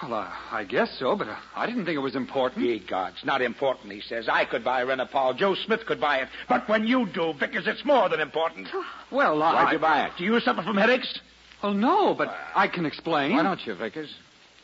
Well, 0.01 0.15
uh, 0.15 0.29
I 0.51 0.65
guess 0.65 0.93
so, 0.99 1.15
but 1.15 1.29
uh, 1.29 1.35
I 1.55 1.65
didn't 1.65 1.85
think 1.85 1.95
it 1.95 2.01
was 2.01 2.15
important. 2.15 2.65
Ye 2.65 2.79
gods, 2.79 3.17
not 3.23 3.41
important, 3.41 3.93
he 3.93 4.01
says. 4.01 4.27
I 4.29 4.43
could 4.43 4.65
buy 4.65 4.83
Renapol. 4.83 5.37
Joe 5.37 5.55
Smith 5.55 5.85
could 5.85 6.01
buy 6.01 6.17
it. 6.17 6.27
But 6.49 6.67
when 6.67 6.85
you 6.85 7.07
do, 7.13 7.33
Vickers, 7.39 7.67
it's 7.67 7.85
more 7.85 8.09
than 8.09 8.19
important. 8.19 8.67
Well, 9.11 9.41
uh, 9.41 9.53
Why'd 9.53 9.67
I... 9.67 9.71
you 9.71 9.79
buy 9.79 10.05
it? 10.07 10.11
Do 10.17 10.25
you 10.25 10.39
suffer 10.41 10.61
from 10.61 10.75
headaches? 10.75 11.19
Well, 11.61 11.73
no, 11.73 12.13
but 12.15 12.35
I 12.53 12.67
can 12.67 12.85
explain. 12.85 13.37
Why 13.37 13.43
don't 13.43 13.65
you, 13.65 13.75
Vickers? 13.75 14.13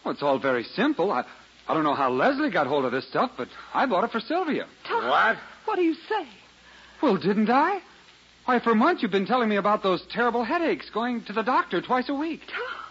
Well, 0.04 0.14
it's 0.14 0.24
all 0.24 0.40
very 0.40 0.64
simple. 0.64 1.12
I, 1.12 1.24
I 1.70 1.76
don't 1.76 1.84
know 1.84 1.94
how 1.94 2.10
Leslie 2.10 2.50
got 2.50 2.66
hold 2.66 2.84
of 2.84 2.92
this 2.92 3.08
stuff, 3.08 3.30
but 3.38 3.48
I 3.76 3.86
bought 3.86 4.04
it 4.04 4.10
for 4.10 4.20
Sylvia. 4.20 4.66
What? 4.90 5.38
What 5.66 5.76
do 5.76 5.84
you 5.84 5.94
say? 5.94 6.28
Well, 7.00 7.16
didn't 7.16 7.52
I? 7.52 7.80
Why, 8.46 8.60
for 8.60 8.74
months 8.74 9.04
you've 9.04 9.12
been 9.12 9.28
telling 9.28 9.50
me 9.50 9.58
about 9.58 9.84
those 9.84 10.04
terrible 10.12 10.44
headaches, 10.44 10.90
going 10.90 11.24
to 11.26 11.34
the 11.34 11.44
doctor 11.44 11.80
twice 11.80 12.10
a 12.10 12.16
week. 12.16 12.42
Tom. 12.48 12.84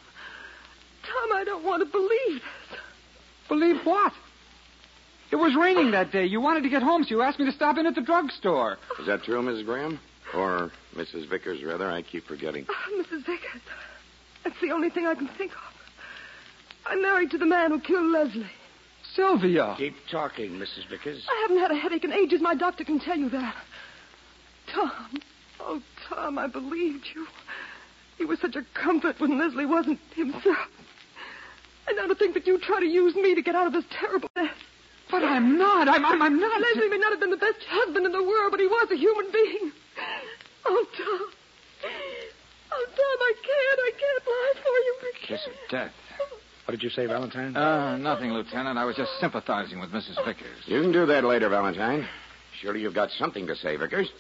Tom, 1.03 1.37
I 1.37 1.43
don't 1.43 1.65
want 1.65 1.85
to 1.85 1.91
believe 1.91 2.41
this. 2.41 2.79
Believe 3.49 3.85
what? 3.85 4.13
It 5.33 5.37
was 5.37 5.57
raining 5.59 5.91
that 5.91 6.13
day. 6.13 6.27
You 6.27 6.41
wanted 6.41 6.63
to 6.63 6.69
get 6.69 6.83
home, 6.83 7.03
so 7.03 7.11
you 7.11 7.23
asked 7.23 7.41
me 7.41 7.47
to 7.47 7.53
stop 7.53 7.79
in 7.79 7.87
at 7.87 7.97
the 7.97 8.01
drugstore. 8.01 8.79
Is 9.01 9.07
that 9.09 9.25
true, 9.25 9.43
Mrs. 9.43 9.65
Graham? 9.65 9.99
Or 10.35 10.71
Mrs. 10.95 11.29
Vickers, 11.29 11.65
rather? 11.65 11.91
I 11.91 12.03
keep 12.03 12.27
forgetting. 12.27 12.65
Ah, 12.69 12.75
oh, 12.91 13.03
Mrs. 13.03 13.27
Vickers. 13.27 13.63
That's 14.45 14.61
the 14.63 14.71
only 14.71 14.89
thing 14.89 15.05
I 15.05 15.17
can 15.17 15.29
think 15.37 15.51
of. 15.51 15.75
I'm 16.87 17.03
married 17.03 17.33
to 17.33 17.39
the 17.39 17.47
man 17.47 17.73
who 17.73 17.81
killed 17.81 18.13
Leslie. 18.13 18.47
Sylvia. 19.19 19.75
Keep 19.77 19.97
talking, 20.13 20.53
Mrs. 20.53 20.89
Vickers. 20.89 21.27
I 21.29 21.43
haven't 21.43 21.59
had 21.59 21.73
a 21.73 21.75
headache 21.77 22.05
in 22.05 22.13
ages. 22.13 22.41
My 22.41 22.55
doctor 22.55 22.85
can 22.85 23.01
tell 23.01 23.19
you 23.19 23.29
that. 23.31 23.57
Tom. 24.73 25.21
Oh, 25.59 25.83
Tom, 26.09 26.39
I 26.39 26.47
believed 26.47 27.05
you. 27.17 27.27
You 28.19 28.29
were 28.29 28.37
such 28.37 28.55
a 28.55 28.65
comfort 28.81 29.17
when 29.19 29.37
Leslie 29.37 29.67
wasn't 29.67 29.99
himself. 30.15 30.71
And 31.89 31.97
now 31.97 32.07
to 32.07 32.15
think 32.15 32.35
that 32.35 32.47
you 32.47 32.61
try 32.61 32.79
to 32.79 32.87
use 32.87 33.17
me 33.17 33.35
to 33.35 33.43
get 33.43 33.57
out 33.57 33.67
of 33.67 33.73
this 33.73 33.85
terrible 33.91 34.31
mess. 34.37 34.55
But 35.11 35.25
I'm 35.25 35.59
not. 35.59 35.89
I'm, 35.89 36.05
I'm, 36.05 36.23
I'm 36.23 36.39
not. 36.39 36.61
Leslie 36.61 36.89
may 36.89 36.99
not 36.99 37.11
have 37.11 37.21
been 37.21 37.31
the 37.31 37.37
best 37.37 37.59
husband 37.67 38.07
in 38.07 38.13
the 38.13 38.23
world, 38.23 38.53
but 38.53 38.61
he 38.61 38.67
was 38.67 38.89
a 38.93 38.97
human 38.97 39.33
being. 39.33 39.73
Oh, 40.65 40.87
Tom. 40.97 41.27
Oh, 42.71 42.87
Tom, 42.87 43.19
I 43.21 43.33
can't. 43.43 43.81
I 43.83 43.93
can't 43.99 44.27
lie 44.27 44.55
for 44.63 44.69
you. 44.69 44.97
I 45.01 45.27
Kiss 45.27 45.47
of 45.47 45.71
death. 45.71 45.93
What 46.69 46.73
did 46.73 46.83
you 46.83 46.91
say, 46.91 47.07
Valentine? 47.07 47.57
Uh, 47.57 47.97
nothing, 47.97 48.31
Lieutenant. 48.31 48.77
I 48.77 48.85
was 48.85 48.95
just 48.95 49.11
sympathizing 49.21 49.81
with 49.81 49.89
Mrs. 49.89 50.23
Vickers. 50.27 50.59
You 50.67 50.83
can 50.83 50.93
do 50.93 51.07
that 51.07 51.25
later, 51.25 51.49
Valentine. 51.49 52.07
Surely 52.61 52.83
you've 52.83 52.93
got 52.93 53.09
something 53.13 53.47
to 53.47 53.57
say, 53.57 53.77
Vickers. 53.77 54.11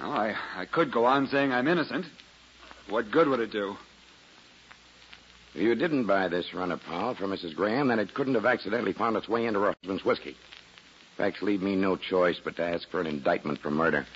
Well, 0.00 0.12
I, 0.12 0.36
I 0.56 0.66
could 0.66 0.92
go 0.92 1.04
on 1.04 1.26
saying 1.26 1.50
I'm 1.50 1.66
innocent. 1.66 2.06
What 2.90 3.10
good 3.10 3.26
would 3.26 3.40
it 3.40 3.50
do? 3.50 3.74
If 5.56 5.62
you 5.62 5.74
didn't 5.74 6.06
buy 6.06 6.28
this 6.28 6.46
Renapol 6.54 7.16
for 7.16 7.26
Mrs. 7.26 7.56
Graham, 7.56 7.88
then 7.88 7.98
it 7.98 8.14
couldn't 8.14 8.36
have 8.36 8.46
accidentally 8.46 8.92
found 8.92 9.16
its 9.16 9.28
way 9.28 9.46
into 9.46 9.58
her 9.58 9.74
husband's 9.82 10.04
whiskey. 10.04 10.36
Facts 11.16 11.42
leave 11.42 11.60
me 11.60 11.74
no 11.74 11.96
choice 11.96 12.36
but 12.44 12.54
to 12.54 12.62
ask 12.62 12.88
for 12.92 13.00
an 13.00 13.08
indictment 13.08 13.58
for 13.58 13.72
murder. 13.72 14.06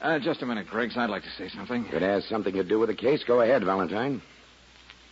Uh, 0.00 0.18
just 0.18 0.42
a 0.42 0.46
minute, 0.46 0.66
Griggs. 0.66 0.96
I'd 0.96 1.08
like 1.08 1.22
to 1.22 1.30
say 1.38 1.48
something. 1.50 1.86
If 1.86 1.94
it 1.94 2.02
has 2.02 2.24
something 2.24 2.54
to 2.54 2.64
do 2.64 2.80
with 2.80 2.88
the 2.88 2.96
case, 2.96 3.22
go 3.22 3.42
ahead, 3.42 3.62
Valentine. 3.64 4.20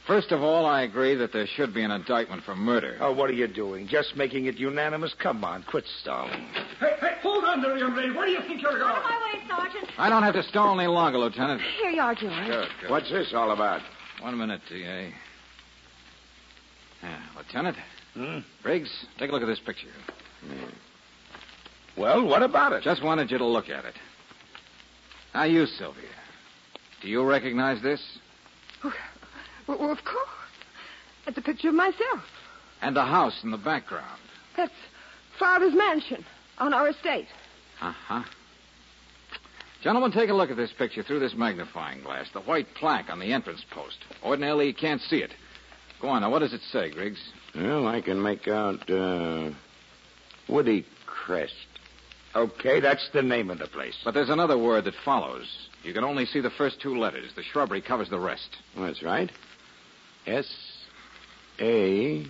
First 0.07 0.33
of 0.33 0.43
all, 0.43 0.67
I 0.67 0.83
agree 0.83 1.15
that 1.17 1.33
there 1.33 1.47
should 1.47 1.73
be 1.73 1.83
an 1.83 1.91
indictment 1.91 2.43
for 2.45 2.57
murder. 2.57 2.97
Oh, 3.01 3.13
what 3.13 3.31
are 3.31 3.35
you 3.35 3.47
doing? 3.47 3.87
Just 3.87 4.17
making 4.17 4.47
it 4.47 4.57
unanimous? 4.57 5.15
Come 5.23 5.45
on, 5.45 5.63
quit 5.65 5.85
stalling. 6.01 6.47
Hey, 6.81 6.97
hey, 7.01 7.17
hold 7.23 7.45
on 7.45 7.63
there, 7.63 7.77
young 7.77 7.95
lady. 7.95 8.11
Where 8.11 8.27
do 8.27 8.33
you 8.33 8.41
think 8.41 8.63
you're 8.63 8.79
going? 8.79 8.91
Out 8.91 8.99
of 8.99 9.05
my 9.05 9.33
way, 9.35 9.43
Sergeant. 9.49 9.93
I 9.99 10.09
don't 10.09 10.23
have 10.23 10.35
to 10.35 10.43
stall 10.45 10.79
any 10.81 10.89
longer, 10.89 11.19
Lieutenant. 11.19 11.61
Here 11.81 11.91
you 11.91 12.01
are, 12.01 12.15
George. 12.15 12.33
Good, 12.47 12.69
good. 12.81 12.91
What's 12.91 13.11
this 13.11 13.33
all 13.35 13.53
about? 13.53 13.83
One 14.21 14.37
minute, 14.37 14.63
D.A. 14.69 15.13
Yeah, 17.03 17.19
Lieutenant. 17.37 17.77
Hmm? 18.15 18.39
Briggs, 18.63 18.91
take 19.19 19.31
a 19.31 19.33
look 19.33 19.43
at 19.43 19.47
this 19.47 19.61
picture. 19.61 19.89
Well, 21.97 22.27
what 22.27 22.43
about 22.43 22.73
it? 22.73 22.83
Just 22.83 23.03
wanted 23.03 23.31
you 23.31 23.39
to 23.39 23.47
look 23.47 23.69
at 23.69 23.85
it. 23.85 23.95
Now, 25.35 25.45
you, 25.45 25.67
Sylvia. 25.67 26.09
Do 27.03 27.09
you 27.09 27.25
recognize 27.25 27.83
this? 27.83 28.01
Well, 29.71 29.79
well, 29.79 29.93
of 29.93 30.05
course. 30.05 30.29
That's 31.25 31.39
a 31.39 31.43
picture 31.43 31.69
of 31.69 31.75
myself. 31.75 32.25
And 32.83 32.97
the 32.97 33.05
house 33.05 33.45
in 33.45 33.53
the 33.53 33.57
background. 33.57 34.21
That's 34.57 34.73
Father's 35.39 35.75
mansion 35.75 36.25
on 36.59 36.75
our 36.75 36.89
estate. 36.89 37.29
Uh 37.81 37.93
huh. 37.93 38.25
Gentlemen, 39.81 40.11
take 40.11 40.29
a 40.29 40.35
look 40.35 40.51
at 40.51 40.57
this 40.57 40.73
picture 40.73 41.05
through 41.05 41.21
this 41.21 41.35
magnifying 41.35 42.03
glass. 42.03 42.27
The 42.33 42.41
white 42.41 42.67
plaque 42.75 43.11
on 43.11 43.21
the 43.21 43.33
entrance 43.33 43.65
post. 43.71 43.99
Ordinarily, 44.25 44.67
you 44.67 44.75
can't 44.75 45.01
see 45.03 45.19
it. 45.19 45.31
Go 46.03 46.09
on, 46.09 46.23
now, 46.23 46.31
what 46.31 46.41
does 46.41 46.53
it 46.53 46.63
say, 46.73 46.91
Griggs? 46.91 47.23
Well, 47.55 47.87
I 47.87 48.01
can 48.01 48.21
make 48.21 48.49
out 48.49 48.91
uh, 48.91 49.51
Woody 50.49 50.85
Crest. 51.07 51.55
Okay, 52.35 52.81
that's 52.81 53.09
the 53.13 53.23
name 53.23 53.51
of 53.51 53.59
the 53.59 53.69
place. 53.69 53.97
But 54.05 54.15
there's 54.15 54.31
another 54.31 54.59
word 54.59 54.85
that 54.87 54.95
follows. 55.05 55.47
You 55.85 55.95
can 55.95 56.05
only 56.05 56.27
see 56.27 56.41
the 56.41 56.51
first 56.51 56.81
two 56.81 56.99
letters. 56.99 57.31
The 57.37 57.43
shrubbery 57.45 57.81
covers 57.81 58.11
the 58.11 58.19
rest. 58.19 58.57
That's 58.77 59.03
right. 59.03 59.31
S 60.27 60.47
A. 61.61 62.27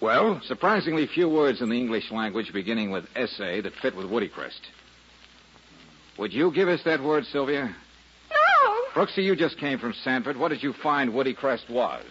Well, 0.00 0.40
Surprisingly 0.46 1.06
few 1.06 1.28
words 1.28 1.60
in 1.60 1.68
the 1.68 1.76
English 1.76 2.10
language 2.10 2.52
beginning 2.52 2.90
with 2.90 3.04
S.A. 3.14 3.60
that 3.60 3.72
fit 3.80 3.94
with 3.94 4.06
Woodycrest. 4.06 4.60
Would 6.18 6.32
you 6.32 6.50
give 6.52 6.68
us 6.68 6.80
that 6.84 7.00
word, 7.00 7.24
Sylvia? 7.26 7.74
No! 8.30 8.84
Brooksy, 8.94 9.18
you 9.18 9.36
just 9.36 9.58
came 9.58 9.78
from 9.78 9.94
Sanford. 10.02 10.36
What 10.36 10.48
did 10.48 10.60
you 10.60 10.72
find 10.82 11.12
Woodycrest 11.12 11.70
was? 11.70 12.04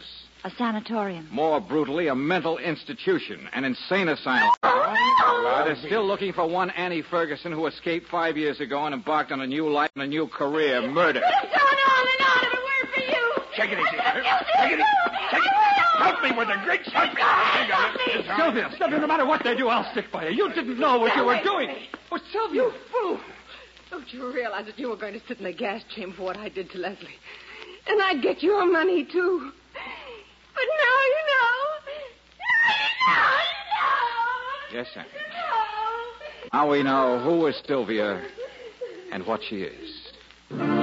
A 0.45 0.51
sanatorium. 0.51 1.27
More 1.31 1.59
brutally, 1.59 2.07
a 2.07 2.15
mental 2.15 2.57
institution, 2.59 3.49
an 3.53 3.65
insane 3.65 4.07
asylum. 4.07 4.49
Uh, 4.63 5.65
they're 5.65 5.75
still 5.85 6.07
looking 6.07 6.31
for 6.31 6.47
one 6.47 6.69
Annie 6.71 7.03
Ferguson 7.03 7.51
who 7.51 7.67
escaped 7.67 8.07
five 8.09 8.37
years 8.37 8.59
ago 8.61 8.85
and 8.85 8.95
embarked 8.95 9.33
on 9.33 9.41
a 9.41 9.47
new 9.47 9.69
life 9.69 9.91
and 9.95 10.03
a 10.03 10.07
new 10.07 10.27
career, 10.27 10.81
murder. 10.81 11.21
You. 13.51 13.63
Take 13.63 13.71
it 13.71 13.79
easy. 13.79 13.97
Take 13.97 14.71
it 14.71 14.79
easy. 14.79 14.83
Take 15.31 15.43
it. 15.43 15.51
Help 15.97 16.23
me 16.23 16.31
with 16.37 16.47
the. 16.47 16.55
Help 16.91 17.13
me. 17.13 17.21
Sylvia, 18.37 18.71
Sylvia, 18.77 18.99
no 18.99 19.07
matter 19.07 19.25
what 19.25 19.43
they 19.43 19.55
do, 19.55 19.67
I'll 19.67 19.89
stick 19.91 20.11
by 20.11 20.29
you. 20.29 20.45
You 20.45 20.53
didn't 20.53 20.79
know 20.79 20.97
what 20.99 21.15
you 21.15 21.25
were 21.25 21.39
doing. 21.43 21.69
Oh, 22.11 22.19
Sylvia. 22.31 22.63
You 22.63 22.71
fool. 22.91 23.19
Don't 23.89 24.11
you 24.13 24.33
realize 24.33 24.65
that 24.65 24.79
you 24.79 24.89
were 24.89 24.95
going 24.95 25.13
to 25.13 25.21
sit 25.27 25.37
in 25.37 25.43
the 25.43 25.53
gas 25.53 25.83
chamber 25.93 26.15
for 26.15 26.23
what 26.23 26.37
I 26.37 26.49
did 26.49 26.69
to 26.71 26.77
Leslie? 26.77 27.19
And 27.87 28.01
I'd 28.01 28.21
get 28.21 28.41
your 28.41 28.65
money, 28.71 29.03
too. 29.03 29.51
But 30.53 30.65
now 30.79 30.99
you 31.07 31.21
know. 31.27 31.81
Now 33.07 33.31
you 34.71 34.77
know. 34.77 34.79
Yes, 34.79 34.87
sir. 34.93 35.05
Now 36.53 36.69
we 36.69 36.83
know 36.83 37.19
who 37.23 37.47
is 37.47 37.61
Sylvia 37.65 38.21
and 39.11 39.25
what 39.25 39.41
she 39.47 39.63
is. 39.63 40.80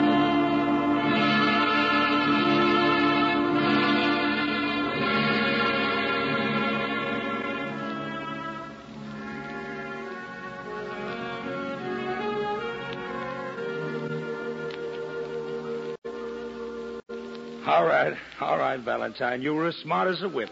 All 18.48 18.58
right, 18.58 18.80
Valentine. 18.80 19.42
You 19.42 19.54
were 19.54 19.68
as 19.68 19.76
smart 19.76 20.08
as 20.08 20.22
a 20.22 20.28
whip. 20.28 20.48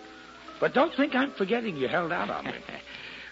But 0.60 0.74
don't 0.74 0.94
think 0.96 1.14
I'm 1.14 1.32
forgetting 1.32 1.76
you 1.76 1.88
held 1.88 2.12
out 2.12 2.30
on 2.30 2.44
me. 2.44 2.52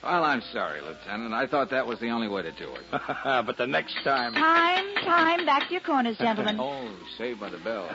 Well, 0.02 0.22
I'm 0.22 0.42
sorry, 0.52 0.82
Lieutenant. 0.82 1.32
I 1.32 1.46
thought 1.46 1.70
that 1.70 1.86
was 1.86 1.98
the 1.98 2.10
only 2.10 2.28
way 2.28 2.42
to 2.42 2.52
do 2.52 2.68
it. 2.74 2.82
but 3.24 3.56
the 3.56 3.66
next 3.66 3.94
time. 4.04 4.34
Time, 4.34 4.84
time. 5.02 5.46
Back 5.46 5.68
to 5.68 5.72
your 5.72 5.80
corners, 5.80 6.18
gentlemen. 6.18 6.58
oh, 6.60 6.94
saved 7.16 7.40
by 7.40 7.48
the 7.48 7.56
bell. 7.56 7.88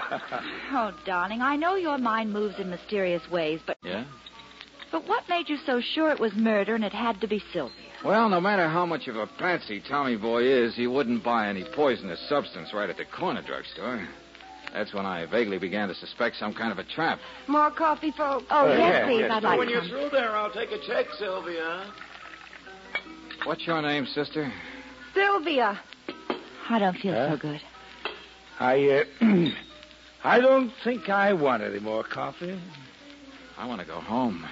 Oh, 0.71 0.91
darling, 1.05 1.41
I 1.41 1.55
know 1.55 1.75
your 1.75 1.99
mind 1.99 2.34
moves 2.34 2.55
in 2.58 2.67
mysterious 2.67 3.21
ways, 3.29 3.60
but 3.67 3.77
yeah? 3.84 4.05
but 4.91 5.08
what 5.08 5.29
made 5.29 5.49
you 5.49 5.58
so 5.67 5.82
sure 5.93 6.10
it 6.10 6.19
was 6.19 6.34
murder 6.34 6.73
and 6.73 6.84
it 6.84 6.93
had 6.93 7.21
to 7.21 7.27
be 7.27 7.43
Sylvia? 7.53 7.75
Well, 8.03 8.27
no 8.27 8.41
matter 8.41 8.67
how 8.67 8.88
much 8.88 9.08
of 9.08 9.15
a 9.15 9.27
patsy 9.27 9.79
Tommy 9.88 10.15
Boy 10.15 10.45
is, 10.45 10.75
he 10.75 10.88
wouldn't 10.88 11.23
buy 11.23 11.47
any 11.47 11.63
poisonous 11.75 12.19
substance 12.27 12.73
right 12.73 12.89
at 12.89 12.97
the 12.97 13.05
corner 13.05 13.43
drugstore. 13.45 14.08
That's 14.73 14.93
when 14.93 15.05
I 15.05 15.25
vaguely 15.25 15.58
began 15.58 15.88
to 15.88 15.95
suspect 15.95 16.36
some 16.38 16.53
kind 16.53 16.71
of 16.71 16.77
a 16.79 16.84
trap. 16.84 17.19
More 17.47 17.71
coffee, 17.71 18.12
folks? 18.12 18.45
Oh, 18.51 18.67
yes, 18.67 18.77
yeah, 18.79 19.05
please. 19.08 19.19
yes. 19.21 19.32
I'd 19.32 19.43
like 19.43 19.58
when 19.60 19.69
you're 19.69 19.82
some. 19.82 19.89
through 19.89 20.10
there, 20.12 20.36
I'll 20.36 20.51
take 20.51 20.71
a 20.71 20.77
check, 20.86 21.08
Sylvia. 21.17 21.91
What's 23.45 23.65
your 23.65 23.82
name, 23.82 24.05
sister? 24.05 24.51
Sylvia. 25.13 25.79
I 26.69 26.79
don't 26.79 26.97
feel 26.97 27.13
Huh? 27.13 27.32
so 27.32 27.38
good. 27.38 27.62
I, 28.60 29.05
uh, 29.21 29.25
I 30.23 30.39
don't 30.39 30.71
think 30.84 31.10
I 31.10 31.34
want 31.34 31.63
any 31.63 31.79
more 31.79 32.03
coffee. 32.03 32.60
I 33.58 33.65
want 33.65 33.82
to 33.82 33.88
go 33.88 33.99
home. 33.99 34.45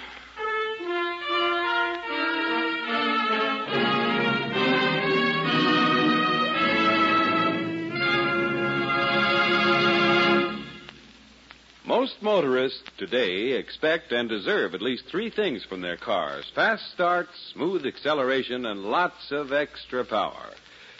Most 11.88 12.22
motorists 12.22 12.84
today 12.98 13.54
expect 13.54 14.12
and 14.12 14.28
deserve 14.28 14.76
at 14.76 14.82
least 14.82 15.06
three 15.10 15.30
things 15.30 15.64
from 15.64 15.80
their 15.80 15.96
cars 15.96 16.44
fast 16.54 16.84
starts, 16.92 17.32
smooth 17.54 17.86
acceleration, 17.86 18.66
and 18.66 18.82
lots 18.82 19.32
of 19.32 19.54
extra 19.54 20.04
power. 20.04 20.50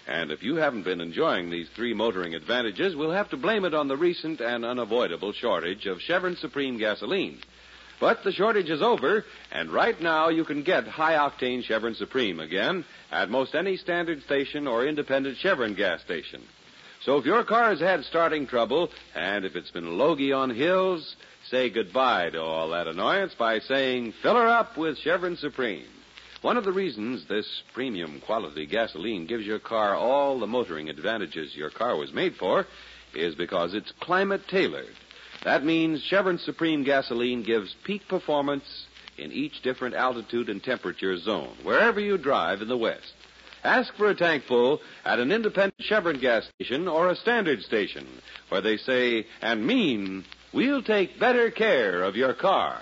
And 0.08 0.32
if 0.32 0.42
you 0.44 0.56
haven't 0.56 0.86
been 0.86 1.02
enjoying 1.02 1.50
these 1.50 1.68
three 1.76 1.94
motoring 1.94 2.36
advantages, 2.36 2.96
we'll 2.96 3.12
have 3.12 3.30
to 3.32 3.38
blame 3.38 3.66
it 3.66 3.74
on 3.74 3.90
the 3.90 3.98
recent 3.98 4.40
and 4.40 4.64
unavoidable 4.64 5.34
shortage 5.34 5.88
of 5.88 6.00
Chevron 6.00 6.38
Supreme 6.38 6.78
gasoline. 6.78 7.40
But 8.00 8.24
the 8.24 8.32
shortage 8.32 8.70
is 8.70 8.82
over, 8.82 9.26
and 9.52 9.70
right 9.70 10.00
now 10.02 10.30
you 10.30 10.46
can 10.46 10.64
get 10.64 10.88
high 10.88 11.16
octane 11.16 11.66
Chevron 11.66 11.96
Supreme 11.96 12.40
again 12.40 12.86
at 13.12 13.30
most 13.30 13.56
any 13.56 13.76
standard 13.76 14.24
station 14.24 14.68
or 14.68 14.88
independent 14.88 15.38
Chevron 15.40 15.76
gas 15.76 16.00
station. 16.04 16.44
So 17.08 17.16
if 17.16 17.24
your 17.24 17.46
car 17.46 17.70
has 17.70 17.80
had 17.80 18.04
starting 18.04 18.48
trouble, 18.48 18.90
and 19.16 19.46
if 19.46 19.56
it's 19.56 19.72
been 19.72 19.98
logy 19.98 20.34
on 20.34 20.50
hills, 20.50 21.16
say 21.50 21.70
goodbye 21.70 22.32
to 22.32 22.42
all 22.42 22.68
that 22.72 22.90
annoyance 22.90 23.34
by 23.34 23.60
saying, 23.60 24.14
fill 24.22 24.36
her 24.36 24.46
up 24.46 24.76
with 24.76 24.98
Chevron 24.98 25.38
Supreme. 25.38 25.86
One 26.42 26.58
of 26.58 26.66
the 26.66 26.74
reasons 26.74 27.26
this 27.26 27.48
premium 27.74 28.20
quality 28.26 28.66
gasoline 28.66 29.26
gives 29.26 29.46
your 29.46 29.58
car 29.58 29.96
all 29.96 30.38
the 30.38 30.48
motoring 30.48 30.90
advantages 30.90 31.56
your 31.56 31.70
car 31.70 31.96
was 31.96 32.12
made 32.12 32.36
for 32.36 32.66
is 33.16 33.36
because 33.36 33.74
it's 33.74 33.94
climate 34.02 34.42
tailored. 34.50 34.94
That 35.46 35.64
means 35.64 36.04
Chevron 36.10 36.40
Supreme 36.40 36.84
gasoline 36.84 37.42
gives 37.42 37.74
peak 37.86 38.02
performance 38.10 38.66
in 39.18 39.32
each 39.32 39.62
different 39.62 39.96
altitude 39.96 40.50
and 40.50 40.62
temperature 40.62 41.18
zone, 41.20 41.56
wherever 41.64 42.02
you 42.02 42.18
drive 42.18 42.62
in 42.62 42.68
the 42.68 42.76
West. 42.76 43.14
Ask 43.64 43.94
for 43.96 44.10
a 44.10 44.16
tank 44.16 44.44
full 44.48 44.82
at 45.06 45.20
an 45.20 45.32
independent 45.32 45.76
Chevron 45.80 46.20
gas 46.20 46.50
station 46.56 46.88
or 46.88 47.10
a 47.10 47.16
standard 47.16 47.62
station, 47.62 48.08
where 48.50 48.62
they 48.62 48.78
say 48.78 49.26
and 49.42 49.66
mean, 49.66 50.26
we'll 50.54 50.84
take 50.84 51.20
better 51.20 51.52
care 51.52 52.04
of 52.04 52.16
your 52.16 52.34
car. 52.34 52.82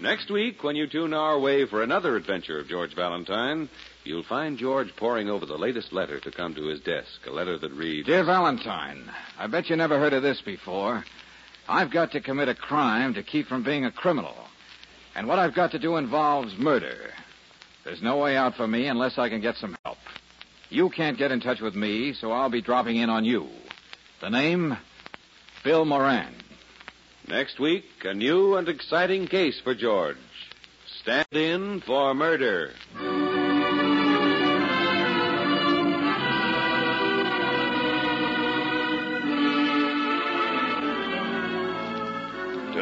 Next 0.00 0.30
week, 0.30 0.62
when 0.62 0.76
you 0.76 0.88
tune 0.88 1.14
our 1.14 1.38
way 1.38 1.64
for 1.64 1.82
another 1.82 2.16
adventure 2.16 2.58
of 2.58 2.68
George 2.68 2.94
Valentine, 2.94 3.68
you'll 4.04 4.24
find 4.24 4.58
George 4.58 4.94
poring 4.96 5.30
over 5.30 5.46
the 5.46 5.56
latest 5.56 5.92
letter 5.92 6.20
to 6.20 6.30
come 6.30 6.54
to 6.54 6.66
his 6.66 6.80
desk. 6.80 7.24
A 7.26 7.30
letter 7.30 7.56
that 7.56 7.72
reads 7.72 8.08
Dear 8.08 8.24
Valentine, 8.24 9.10
I 9.38 9.46
bet 9.46 9.70
you 9.70 9.76
never 9.76 9.98
heard 9.98 10.12
of 10.12 10.22
this 10.22 10.42
before. 10.42 11.04
I've 11.72 11.90
got 11.90 12.12
to 12.12 12.20
commit 12.20 12.50
a 12.50 12.54
crime 12.54 13.14
to 13.14 13.22
keep 13.22 13.46
from 13.46 13.64
being 13.64 13.86
a 13.86 13.90
criminal. 13.90 14.34
And 15.16 15.26
what 15.26 15.38
I've 15.38 15.54
got 15.54 15.70
to 15.70 15.78
do 15.78 15.96
involves 15.96 16.54
murder. 16.58 17.14
There's 17.82 18.02
no 18.02 18.18
way 18.18 18.36
out 18.36 18.56
for 18.56 18.68
me 18.68 18.88
unless 18.88 19.16
I 19.16 19.30
can 19.30 19.40
get 19.40 19.56
some 19.56 19.74
help. 19.82 19.96
You 20.68 20.90
can't 20.90 21.16
get 21.16 21.32
in 21.32 21.40
touch 21.40 21.62
with 21.62 21.74
me, 21.74 22.12
so 22.12 22.30
I'll 22.30 22.50
be 22.50 22.60
dropping 22.60 22.96
in 22.96 23.08
on 23.08 23.24
you. 23.24 23.48
The 24.20 24.28
name? 24.28 24.76
Bill 25.64 25.86
Moran. 25.86 26.34
Next 27.26 27.58
week, 27.58 27.86
a 28.04 28.12
new 28.12 28.56
and 28.56 28.68
exciting 28.68 29.26
case 29.26 29.58
for 29.64 29.74
George. 29.74 30.18
Stand 31.00 31.32
in 31.32 31.80
for 31.86 32.12
murder. 32.12 32.72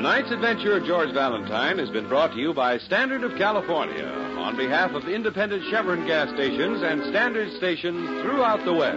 Tonight's 0.01 0.31
adventure 0.31 0.79
of 0.79 0.87
George 0.87 1.13
Valentine 1.13 1.77
has 1.77 1.91
been 1.91 2.09
brought 2.09 2.33
to 2.33 2.39
you 2.39 2.55
by 2.55 2.79
Standard 2.79 3.23
of 3.23 3.37
California 3.37 4.07
on 4.39 4.57
behalf 4.57 4.93
of 4.93 5.07
independent 5.07 5.63
Chevron 5.69 6.07
gas 6.07 6.33
stations 6.33 6.81
and 6.81 7.05
standard 7.11 7.53
stations 7.59 8.23
throughout 8.23 8.65
the 8.65 8.73
West. 8.73 8.97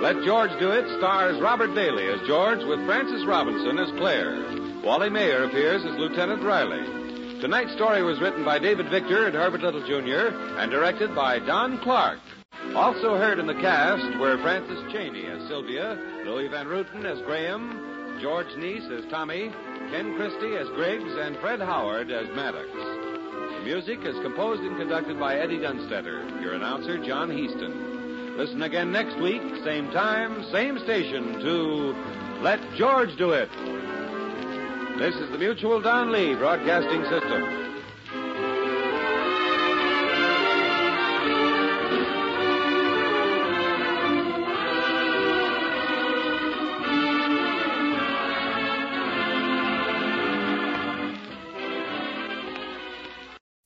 Let 0.00 0.22
George 0.22 0.56
Do 0.60 0.70
It 0.70 0.86
stars 0.98 1.40
Robert 1.40 1.74
Daly 1.74 2.06
as 2.06 2.24
George 2.28 2.62
with 2.62 2.86
Frances 2.86 3.26
Robinson 3.26 3.76
as 3.76 3.90
Claire. 3.98 4.38
Wally 4.84 5.10
Maher 5.10 5.50
appears 5.50 5.84
as 5.84 5.98
Lieutenant 5.98 6.44
Riley. 6.44 7.40
Tonight's 7.40 7.74
story 7.74 8.04
was 8.04 8.20
written 8.20 8.44
by 8.44 8.60
David 8.60 8.88
Victor 8.90 9.26
and 9.26 9.34
Herbert 9.34 9.62
Little 9.62 9.82
Jr. 9.82 10.30
and 10.60 10.70
directed 10.70 11.12
by 11.16 11.40
Don 11.40 11.82
Clark. 11.82 12.20
Also 12.76 13.16
heard 13.16 13.40
in 13.40 13.48
the 13.48 13.54
cast 13.54 14.16
were 14.20 14.38
Francis 14.38 14.78
Cheney 14.92 15.26
as 15.26 15.48
Sylvia, 15.48 15.98
Louis 16.24 16.46
Van 16.46 16.68
Rooten 16.68 17.04
as 17.04 17.20
Graham, 17.22 18.20
George 18.22 18.54
Neise 18.56 18.96
as 18.96 19.10
Tommy, 19.10 19.50
Ken 19.94 20.16
Christie 20.16 20.56
as 20.56 20.66
Griggs, 20.70 21.12
and 21.20 21.36
Fred 21.36 21.60
Howard 21.60 22.10
as 22.10 22.26
Maddox. 22.34 22.66
The 22.72 23.62
music 23.62 24.00
is 24.02 24.18
composed 24.24 24.60
and 24.62 24.76
conducted 24.76 25.20
by 25.20 25.36
Eddie 25.36 25.60
Dunstedter. 25.60 26.42
Your 26.42 26.54
announcer, 26.54 26.98
John 26.98 27.30
Heistand. 27.30 28.36
Listen 28.36 28.62
again 28.62 28.90
next 28.90 29.16
week, 29.22 29.40
same 29.62 29.92
time, 29.92 30.42
same 30.50 30.80
station, 30.80 31.38
to 31.38 31.94
Let 32.42 32.58
George 32.74 33.16
Do 33.18 33.30
It. 33.30 33.48
This 34.98 35.14
is 35.14 35.30
the 35.30 35.38
Mutual 35.38 35.80
Don 35.80 36.10
Lee 36.10 36.34
Broadcasting 36.34 37.04
System. 37.04 37.73